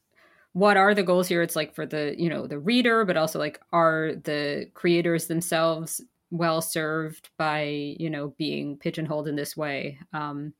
[0.55, 1.41] what are the goals here?
[1.41, 5.99] It's like for the you know the reader but also like are the creators themselves
[6.31, 7.63] well served by
[7.99, 9.99] you know being pigeonholed in this way?
[10.13, 10.53] Um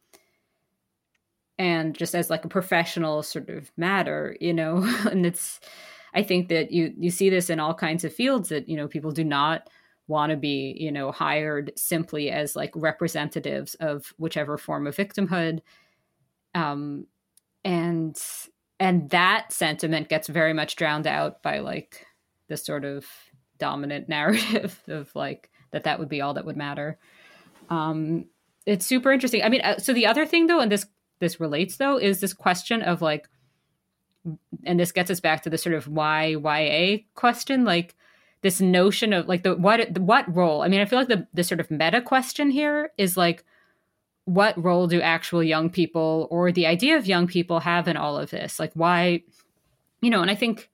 [1.57, 4.83] and just as like a professional sort of matter you know?
[5.09, 5.61] And it's
[6.13, 8.89] i think that you you see this in all kinds of fields that you know
[8.89, 9.69] people do not
[10.07, 15.61] want to be you know hired simply as like representatives of whichever form of victimhood.
[16.53, 17.07] Um
[17.63, 18.17] and
[18.79, 22.05] and that sentiment gets very much drowned out by like
[22.47, 23.05] the sort of
[23.57, 26.97] dominant narrative of like that that would be all that would matter.
[27.69, 28.25] Um
[28.65, 29.43] it's super interesting.
[29.43, 30.85] I mean uh, so the other thing though and this
[31.19, 33.27] this relates though is this question of like
[34.65, 37.95] and this gets us back to the sort of why ya question like
[38.41, 41.43] this notion of like the what what role i mean i feel like the the
[41.43, 43.43] sort of meta question here is like
[44.25, 48.17] what role do actual young people or the idea of young people have in all
[48.17, 48.59] of this?
[48.59, 49.23] Like, why,
[50.01, 50.69] you know, and I think,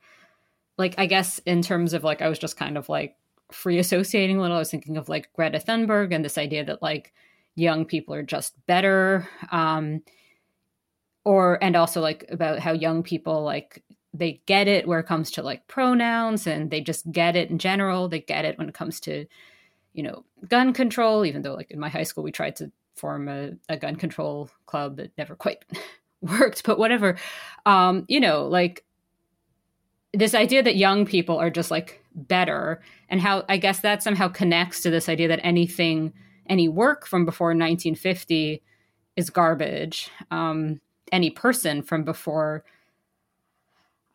[0.78, 3.16] like, I guess in terms of like, I was just kind of like
[3.52, 4.56] free associating a little.
[4.56, 7.14] I was thinking of like Greta Thunberg and this idea that like
[7.56, 9.28] young people are just better.
[9.52, 10.02] Um,
[11.26, 13.84] or, and also like about how young people like
[14.14, 17.60] they get it where it comes to like pronouns and they just get it in
[17.60, 18.08] general.
[18.08, 19.26] They get it when it comes to,
[19.93, 23.28] you know, gun control, even though like in my high school we tried to form
[23.28, 25.66] a, a gun control club that never quite
[26.22, 27.18] worked, but whatever.
[27.66, 28.84] Um, you know, like
[30.14, 34.28] this idea that young people are just like better, and how I guess that somehow
[34.28, 36.14] connects to this idea that anything,
[36.48, 38.62] any work from before 1950
[39.16, 40.10] is garbage.
[40.30, 40.82] Um,
[41.12, 42.64] any person from before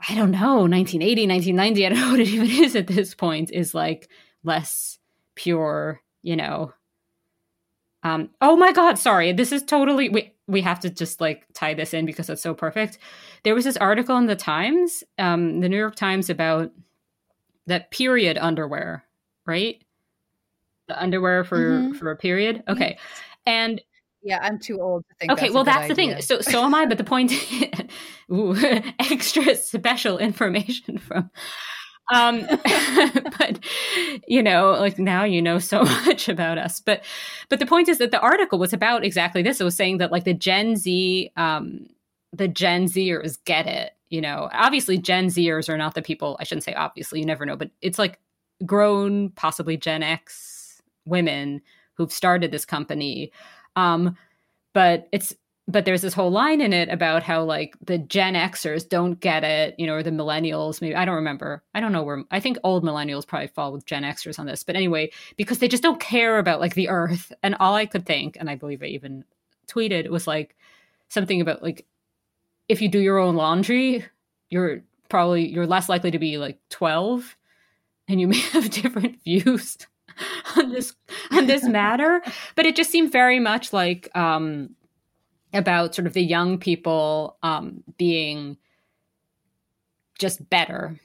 [0.09, 3.51] I don't know, 1980, 1990, I don't know what it even is at this point,
[3.53, 4.09] is like
[4.45, 4.99] less
[5.35, 6.73] pure, you know.
[8.07, 9.33] Um, oh my God, sorry.
[9.33, 12.55] This is totally, we, we have to just like tie this in because it's so
[12.55, 12.99] perfect.
[13.43, 16.71] There was this article in the Times, um, the New York Times, about
[17.67, 19.05] that period underwear,
[19.45, 19.83] right?
[20.87, 21.93] The underwear for mm-hmm.
[21.95, 22.63] for a period.
[22.69, 22.97] Okay,
[23.45, 23.83] and
[24.23, 25.33] yeah, I'm too old to think.
[25.33, 25.89] Okay, that's well, that's idea.
[25.89, 26.23] the thing.
[26.23, 26.87] So, so am I.
[26.87, 27.33] But the point,
[28.33, 28.55] ooh,
[29.01, 31.31] extra special information from.
[32.13, 32.47] Um,
[33.39, 33.59] but
[34.27, 36.81] you know, like now you know so much about us.
[36.81, 37.05] But,
[37.49, 39.61] but the point is that the article was about exactly this.
[39.61, 41.87] It was saying that like the Gen Z, um,
[42.33, 43.93] the Gen Zers get it.
[44.09, 46.37] You know, obviously Gen Zers are not the people.
[46.39, 47.21] I shouldn't say obviously.
[47.21, 47.57] You never know.
[47.57, 48.21] But it's like
[48.65, 51.61] grown, possibly Gen X women
[51.95, 53.33] who've started this company
[53.77, 54.17] um,
[54.73, 55.35] but it's
[55.69, 59.43] but there's this whole line in it about how like the Gen Xers don't get
[59.43, 60.81] it, you know, or the millennials.
[60.81, 61.63] Maybe I don't remember.
[61.75, 62.23] I don't know where.
[62.31, 64.63] I think old millennials probably fall with Gen Xers on this.
[64.63, 67.33] But anyway, because they just don't care about like the Earth.
[67.43, 69.25] And all I could think, and I believe I even
[69.67, 70.55] tweeted, was like
[71.09, 71.85] something about like
[72.69, 74.05] if you do your own laundry,
[74.51, 77.37] you're probably you're less likely to be like 12
[78.09, 79.77] and you may have different views
[80.57, 80.95] on this
[81.31, 82.23] on this matter
[82.55, 84.71] but it just seemed very much like um
[85.57, 88.57] about sort of the young people um being
[90.19, 90.99] just better.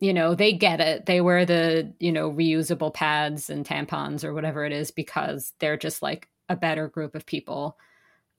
[0.00, 1.06] You know they get it.
[1.06, 5.76] They wear the you know reusable pads and tampons or whatever it is because they're
[5.76, 7.76] just like a better group of people.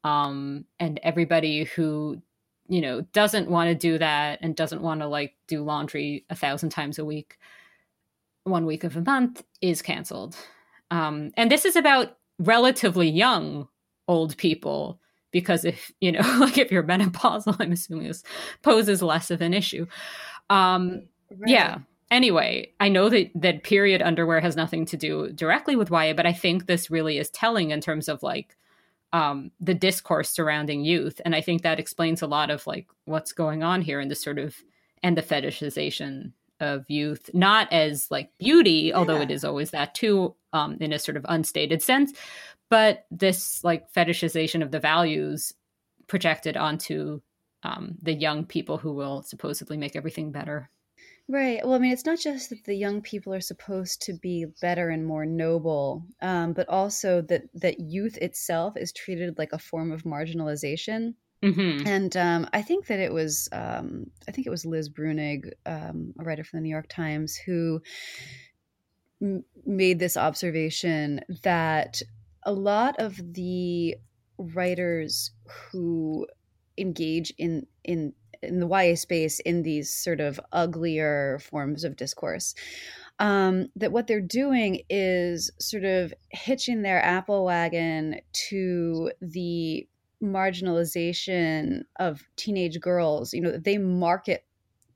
[0.03, 2.21] Um and everybody who
[2.67, 6.35] you know doesn't want to do that and doesn't want to like do laundry a
[6.35, 7.37] thousand times a week
[8.43, 10.35] one week of a month is canceled.
[10.91, 13.67] Um, and this is about relatively young
[14.07, 14.99] old people
[15.31, 18.23] because if you know like if you're menopausal i'm assuming this
[18.61, 19.85] poses less of an issue
[20.49, 21.49] um right.
[21.49, 21.77] yeah
[22.11, 26.25] anyway i know that that period underwear has nothing to do directly with YA but
[26.25, 28.55] i think this really is telling in terms of like
[29.13, 33.31] um the discourse surrounding youth and i think that explains a lot of like what's
[33.31, 34.55] going on here in the sort of
[35.01, 38.95] and the fetishization of youth, not as like beauty, yeah.
[38.95, 42.13] although it is always that too, um, in a sort of unstated sense,
[42.69, 45.53] but this like fetishization of the values
[46.07, 47.21] projected onto
[47.63, 50.69] um, the young people who will supposedly make everything better.
[51.27, 51.63] Right.
[51.63, 54.89] Well, I mean, it's not just that the young people are supposed to be better
[54.89, 59.91] and more noble, um, but also that that youth itself is treated like a form
[59.91, 61.13] of marginalization.
[61.43, 61.87] Mm-hmm.
[61.87, 66.13] And um, I think that it was, um, I think it was Liz Bruenig, um,
[66.19, 67.81] a writer from the New York Times, who
[69.21, 72.01] m- made this observation that
[72.43, 73.95] a lot of the
[74.37, 75.31] writers
[75.71, 76.25] who
[76.77, 82.55] engage in in in the YA space in these sort of uglier forms of discourse.
[83.19, 89.85] Um, that what they're doing is sort of hitching their apple wagon to the
[90.23, 93.33] marginalization of teenage girls.
[93.33, 94.45] You know, they market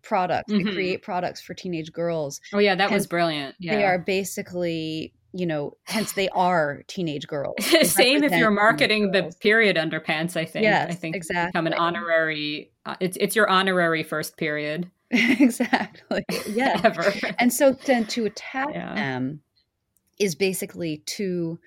[0.03, 0.67] products, mm-hmm.
[0.67, 2.39] they create products for teenage girls.
[2.53, 3.55] Oh yeah, that was brilliant.
[3.59, 3.75] Yeah.
[3.75, 7.55] They are basically, you know, hence they are teenage girls.
[7.83, 10.63] Same if you're marketing the period underpants, I think.
[10.63, 11.49] Yes, I think exactly.
[11.49, 14.89] become an honorary uh, it's it's your honorary first period.
[15.11, 16.23] exactly.
[16.49, 16.79] Yeah.
[16.83, 17.11] Ever.
[17.39, 18.93] And so then to attack yeah.
[18.93, 19.41] them
[20.19, 21.59] is basically to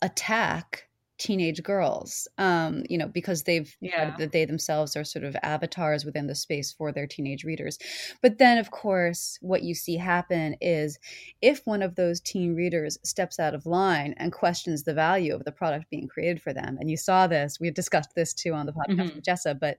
[0.00, 0.84] attack
[1.20, 4.16] teenage girls um you know because they've yeah.
[4.16, 7.78] that they themselves are sort of avatars within the space for their teenage readers
[8.22, 10.98] but then of course what you see happen is
[11.42, 15.44] if one of those teen readers steps out of line and questions the value of
[15.44, 18.54] the product being created for them and you saw this we had discussed this too
[18.54, 19.14] on the podcast mm-hmm.
[19.16, 19.76] with jessa but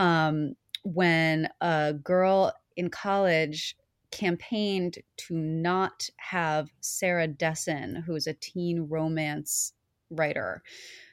[0.00, 0.54] um
[0.84, 3.76] when a girl in college
[4.12, 9.72] campaigned to not have Sarah Dessen, who's a teen romance
[10.10, 10.62] writer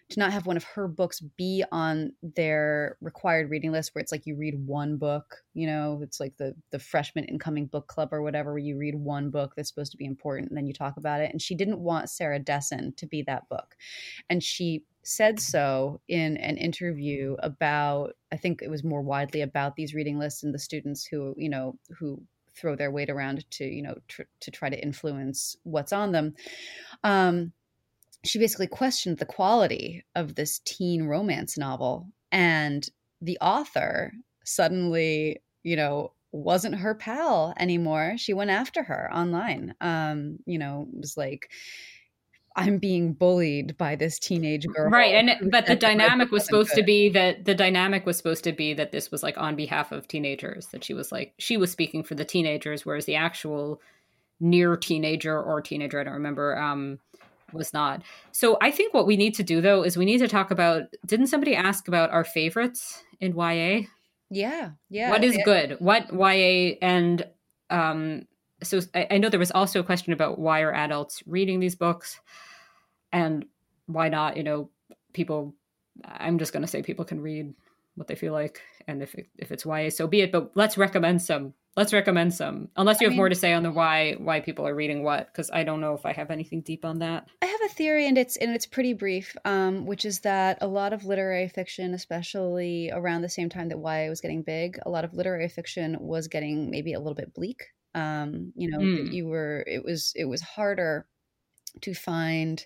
[0.10, 4.12] to not have one of her books be on their required reading list where it's
[4.12, 8.10] like you read one book you know it's like the the freshman incoming book club
[8.12, 10.74] or whatever where you read one book that's supposed to be important and then you
[10.74, 11.32] talk about it.
[11.32, 13.76] And she didn't want sarah dessen to be that book.
[14.30, 19.76] And she said so in an interview about i think it was more widely about
[19.76, 22.22] these reading lists and the students who you know who
[22.56, 26.36] throw their weight around to you know tr- to try to influence what's on them.
[27.04, 27.52] Um
[28.24, 32.90] she basically questioned the quality of this teen romance novel and
[33.22, 34.14] the author
[34.44, 40.88] suddenly you know wasn't her pal anymore she went after her online um you know
[40.94, 41.50] was like
[42.56, 44.90] I'm being bullied by this teenage girl.
[44.90, 45.16] Right.
[45.16, 48.74] And but the dynamic was supposed to be that the dynamic was supposed to be
[48.76, 52.04] that this was like on behalf of teenagers, that she was like she was speaking
[52.04, 53.82] for the teenagers, whereas the actual
[54.40, 57.00] near teenager or teenager, I don't remember, um,
[57.54, 58.02] was not.
[58.32, 60.84] So I think what we need to do though is we need to talk about
[61.06, 63.88] didn't somebody ask about our favorites in YA?
[64.30, 64.72] Yeah.
[64.90, 65.10] Yeah.
[65.10, 65.44] What is yeah.
[65.44, 65.78] good?
[65.80, 67.26] What YA and
[67.70, 68.28] um
[68.62, 71.76] so I, I know there was also a question about why are adults reading these
[71.76, 72.20] books
[73.12, 73.46] and
[73.88, 74.70] why not, you know,
[75.14, 75.54] people
[76.04, 77.54] I'm just gonna say people can read
[77.96, 80.78] what they feel like and if it, if it's YA so be it but let's
[80.78, 82.70] recommend some let's recommend some.
[82.76, 85.04] Unless you I have mean, more to say on the why why people are reading
[85.04, 87.28] what because i don't know if i have anything deep on that.
[87.42, 90.68] I have a theory and it's and it's pretty brief um, which is that a
[90.68, 94.90] lot of literary fiction especially around the same time that ya was getting big a
[94.90, 97.64] lot of literary fiction was getting maybe a little bit bleak.
[97.96, 99.14] Um, you know mm.
[99.14, 101.06] you were it was it was harder
[101.82, 102.66] to find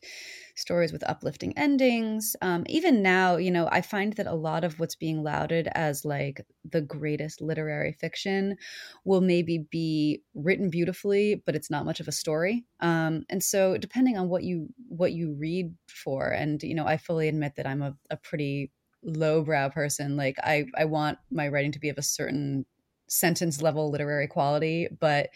[0.56, 2.36] stories with uplifting endings.
[2.42, 6.04] Um, even now, you know, I find that a lot of what's being lauded as
[6.04, 8.58] like the greatest literary fiction
[9.06, 12.66] will maybe be written beautifully, but it's not much of a story.
[12.80, 16.98] Um, and so, depending on what you what you read for, and you know, I
[16.98, 18.72] fully admit that I'm a, a pretty
[19.04, 20.18] lowbrow person.
[20.18, 22.66] Like I I want my writing to be of a certain
[23.08, 25.30] sentence level literary quality, but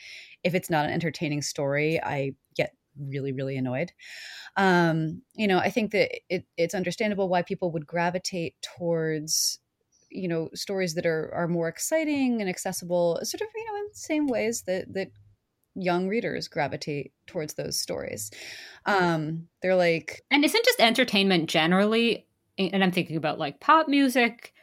[0.44, 2.34] if it's not an entertaining story, I
[3.00, 3.92] really really annoyed.
[4.58, 9.60] Um you know i think that it, it's understandable why people would gravitate towards
[10.10, 13.86] you know stories that are are more exciting and accessible sort of you know in
[13.92, 15.08] the same ways that that
[15.74, 18.30] young readers gravitate towards those stories.
[18.86, 22.28] Um they're like and isn't just entertainment generally
[22.58, 24.54] and i'm thinking about like pop music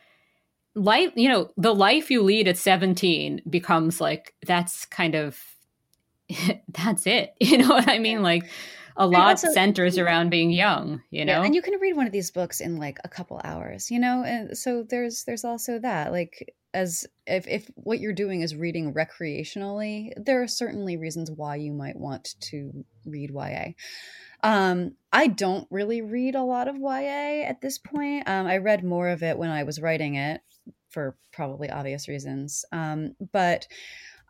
[0.74, 5.40] life you know the life you lead at 17 becomes like that's kind of
[6.68, 7.34] that's it.
[7.40, 8.22] You know what I mean?
[8.22, 8.44] Like
[8.96, 11.40] a lot also, centers around being young, you know?
[11.40, 13.98] Yeah, and you can read one of these books in like a couple hours, you
[13.98, 14.24] know?
[14.24, 16.12] And so there's there's also that.
[16.12, 21.56] Like as if if what you're doing is reading recreationally, there are certainly reasons why
[21.56, 23.72] you might want to read YA.
[24.42, 28.28] Um, I don't really read a lot of YA at this point.
[28.28, 30.42] Um, I read more of it when I was writing it
[30.90, 32.64] for probably obvious reasons.
[32.72, 33.66] Um, but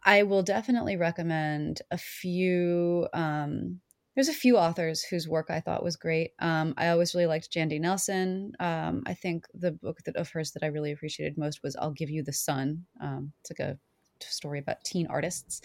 [0.05, 3.09] I will definitely recommend a few.
[3.13, 3.81] Um,
[4.15, 6.33] there's a few authors whose work I thought was great.
[6.41, 8.53] Um, I always really liked Jandy Nelson.
[8.59, 11.93] Um, I think the book that, of hers that I really appreciated most was "I'll
[11.93, 13.79] Give You the Sun." Um, it's like a
[14.21, 15.61] story about teen artists.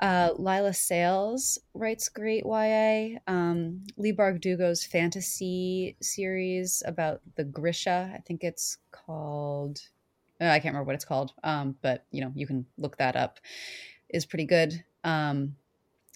[0.00, 3.18] Uh, Leila Sales writes great YA.
[3.26, 9.80] Um, Leigh Bardugo's fantasy series about the Grisha, I think it's called
[10.44, 13.16] uh, I can't remember what it's called, um, but you know you can look that
[13.16, 13.40] up.
[14.10, 14.84] Is pretty good.
[15.02, 15.56] Um,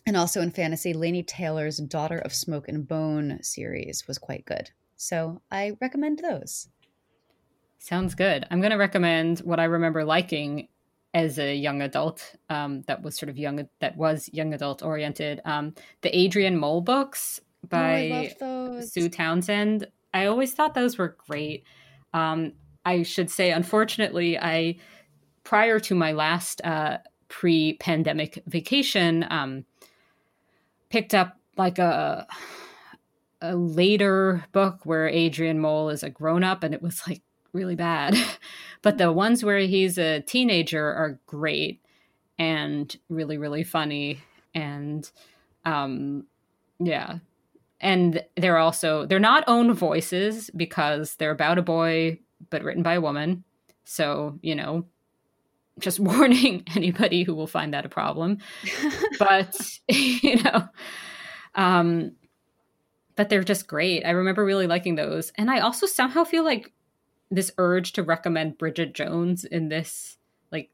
[0.06, 4.70] and also in fantasy, Laini Taylor's Daughter of Smoke and Bone series was quite good.
[4.96, 6.68] So I recommend those.
[7.78, 8.46] Sounds good.
[8.50, 10.68] I'm going to recommend what I remember liking
[11.14, 12.34] as a young adult.
[12.48, 13.68] Um, that was sort of young.
[13.80, 15.40] That was young adult oriented.
[15.44, 19.88] Um, the Adrian Mole books by oh, Sue Townsend.
[20.14, 21.64] I always thought those were great.
[22.14, 22.52] Um,
[22.88, 24.76] I should say, unfortunately, I
[25.44, 26.98] prior to my last uh,
[27.28, 29.66] pre-pandemic vacation, um,
[30.88, 32.26] picked up like a
[33.42, 37.20] a later book where Adrian Mole is a grown up, and it was like
[37.52, 38.16] really bad.
[38.82, 41.82] but the ones where he's a teenager are great
[42.38, 44.20] and really really funny
[44.54, 45.10] and
[45.64, 46.24] um
[46.78, 47.18] yeah
[47.80, 52.16] and they're also they're not own voices because they're about a boy
[52.50, 53.44] but written by a woman.
[53.84, 54.86] So, you know,
[55.78, 58.38] just warning anybody who will find that a problem.
[59.18, 59.56] but,
[59.88, 60.68] you know,
[61.54, 62.12] um,
[63.16, 64.04] but they're just great.
[64.04, 65.32] I remember really liking those.
[65.36, 66.72] And I also somehow feel like
[67.30, 70.16] this urge to recommend Bridget Jones in this,
[70.52, 70.70] like,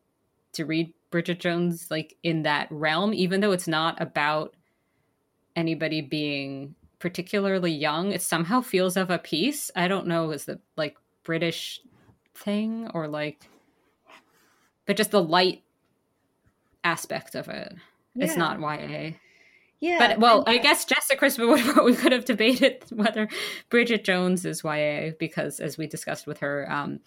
[0.52, 4.54] to read Bridget Jones, like, in that realm, even though it's not about
[5.56, 9.70] anybody being particularly young, it somehow feels of a piece.
[9.74, 11.80] I don't know, is the, like, British
[12.34, 13.48] thing or like
[14.86, 15.62] but just the light
[16.82, 17.72] aspect of it.
[18.14, 18.24] Yeah.
[18.24, 19.12] It's not YA.
[19.80, 19.98] Yeah.
[19.98, 23.28] But well, I guess Jessa Crispin would we could have debated whether
[23.70, 27.00] Bridget Jones is YA because as we discussed with her, um,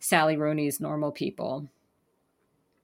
[0.00, 1.68] Sally Rooney's Normal People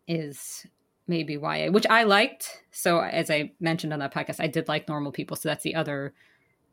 [0.07, 0.67] is
[1.07, 2.63] maybe YA, which I liked.
[2.71, 5.37] So as I mentioned on that podcast, I did like Normal People.
[5.37, 6.15] So that's the other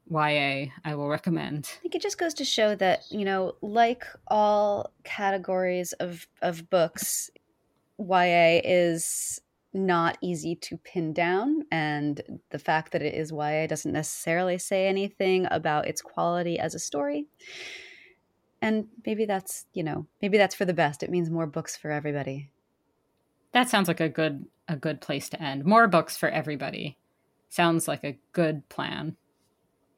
[0.10, 1.70] YA I will recommend.
[1.78, 6.70] I think it just goes to show that, you know, like all categories of, of
[6.70, 7.30] books,
[7.98, 9.42] YA is
[9.74, 11.64] not easy to pin down.
[11.72, 16.76] And the fact that it is YA doesn't necessarily say anything about its quality as
[16.76, 17.28] a story.
[18.62, 21.04] And maybe that's, you know, maybe that's for the best.
[21.04, 22.50] It means more books for everybody.
[23.54, 25.66] That sounds like a good a good place to end.
[25.66, 26.98] More books for everybody.
[27.50, 29.18] Sounds like a good plan.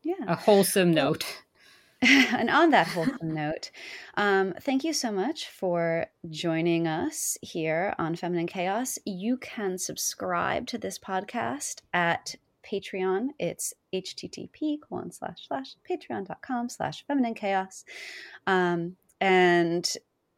[0.03, 0.15] Yeah.
[0.27, 1.25] A wholesome note.
[2.01, 3.71] and on that wholesome note,
[4.15, 8.99] um, thank you so much for joining us here on Feminine Chaos.
[9.05, 13.29] You can subscribe to this podcast at Patreon.
[13.39, 17.85] It's http colon slash slash patreon.com slash feminine chaos.
[18.47, 19.89] Um, and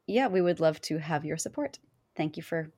[0.08, 1.80] yeah, we would love to have your support.
[2.16, 2.72] Thank you for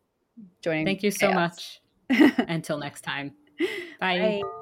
[0.62, 0.86] joining.
[0.86, 1.80] Thank you so chaos.
[2.10, 2.32] much.
[2.48, 3.34] Until next time.
[4.00, 4.42] Bye.
[4.42, 4.57] Bye.